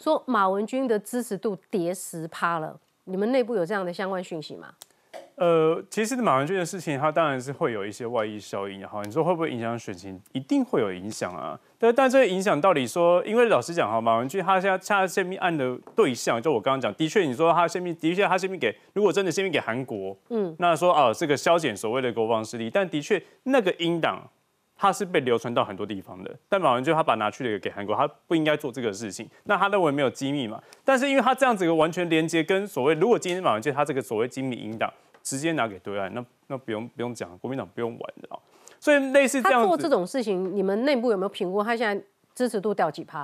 [0.02, 4.68] 说马文君的支持度跌十趴了，你们内部有这样的相关讯息吗？
[5.36, 10.20] 呃，其实马文君的事情，它当然是会有一些外溢效应，哈，你说会不会影响选情？
[10.32, 11.58] 一定会有影响啊。
[11.78, 24.28] 但但这个影响到底说，因为老实讲哈，马文君他现在他泄密案的对象，就我刚刚讲，的确你说他泄密，的确他泄密给，如果真的泄密给韩国，嗯，那说哦，这个消减所谓的国防势力，但的确那个英党
[24.82, 26.36] 他是被流传到很多地方的。
[26.48, 29.30] 但马文君他把拿去了给韩国，他不应该做这个事情。
[29.44, 30.60] 那他认为没有机密嘛？
[30.84, 34.92] 但是因为他这样子一个完全连接跟所谓，如果今天马文君他这个所谓机密引党。
[35.22, 38.36] 直接拿给对岸，那那不用不用讲，国民党不用玩的啊。
[38.80, 41.62] 所以类似这样做这种事情，你们内部有没有评估？
[41.62, 42.04] 他现在
[42.34, 43.22] 支持度掉几趴？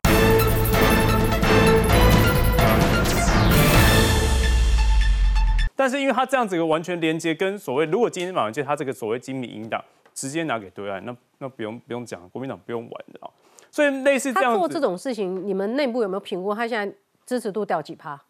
[5.74, 9.84] 但是因为他这样子一个完全连接跟所谓，如果今天马文君他这个所谓精密引导
[10.20, 13.30] 直接拿给对岸，那那不用不用讲，国民党不用玩的啊。
[13.70, 16.52] 所以类似这样他做这种事情，你们内部有没有评估？
[16.52, 18.20] 他现在支持度掉几趴？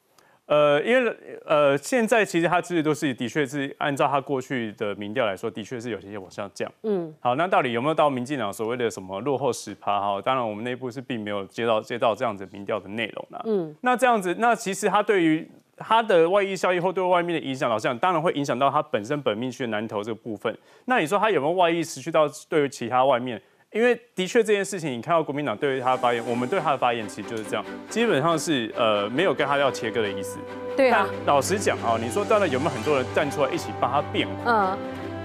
[0.49, 6.71] 呃，因为呃，现在其实他自己都是的确是按照他过去的民调来说，的确是有些些往下降。
[6.85, 10.01] 嗯，好，那到底有没有到民进党所谓的什么落后十趴？
[10.01, 13.43] 哈，当然我们内部是并没有接到接到这样子民调的内容啦。
[13.45, 15.47] 嗯，那这样子，那其实他对于
[15.77, 20.57] 他的外溢效益或对外面的影响，老实讲，当然会影响到他本身本命区的南投这个部分。
[20.87, 23.39] 那你说他有没有外溢持续到对于其他外面？
[23.71, 30.39] 因为的确这件事情，你看到国民党对于他的发言，我们对他的发言其实就是这样，基本上是呃没有跟他要切割的意思。
[30.75, 34.35] 对啊，但老实讲啊，你说当然有没有很多人站出来一起帮他辩护？
[34.47, 34.79] 嗯，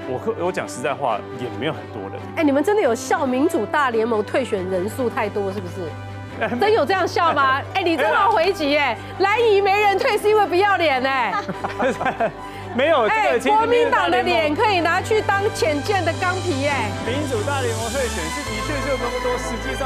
[0.10, 2.20] 我可我讲实在话，也没有很多人。
[2.36, 5.88] 哎，你们真的有笑民主大联盟退选人数太多是不是？
[6.60, 7.62] 真有这样笑吗？
[7.76, 11.34] 哎，你真好回击哎，蓝营没人退是因为不要脸哎。
[12.76, 16.90] 没有，哎，国民党的脸可以拿去当浅见的钢皮哎。
[17.06, 19.82] 民主大联盟会选是的确就那么多，实际上。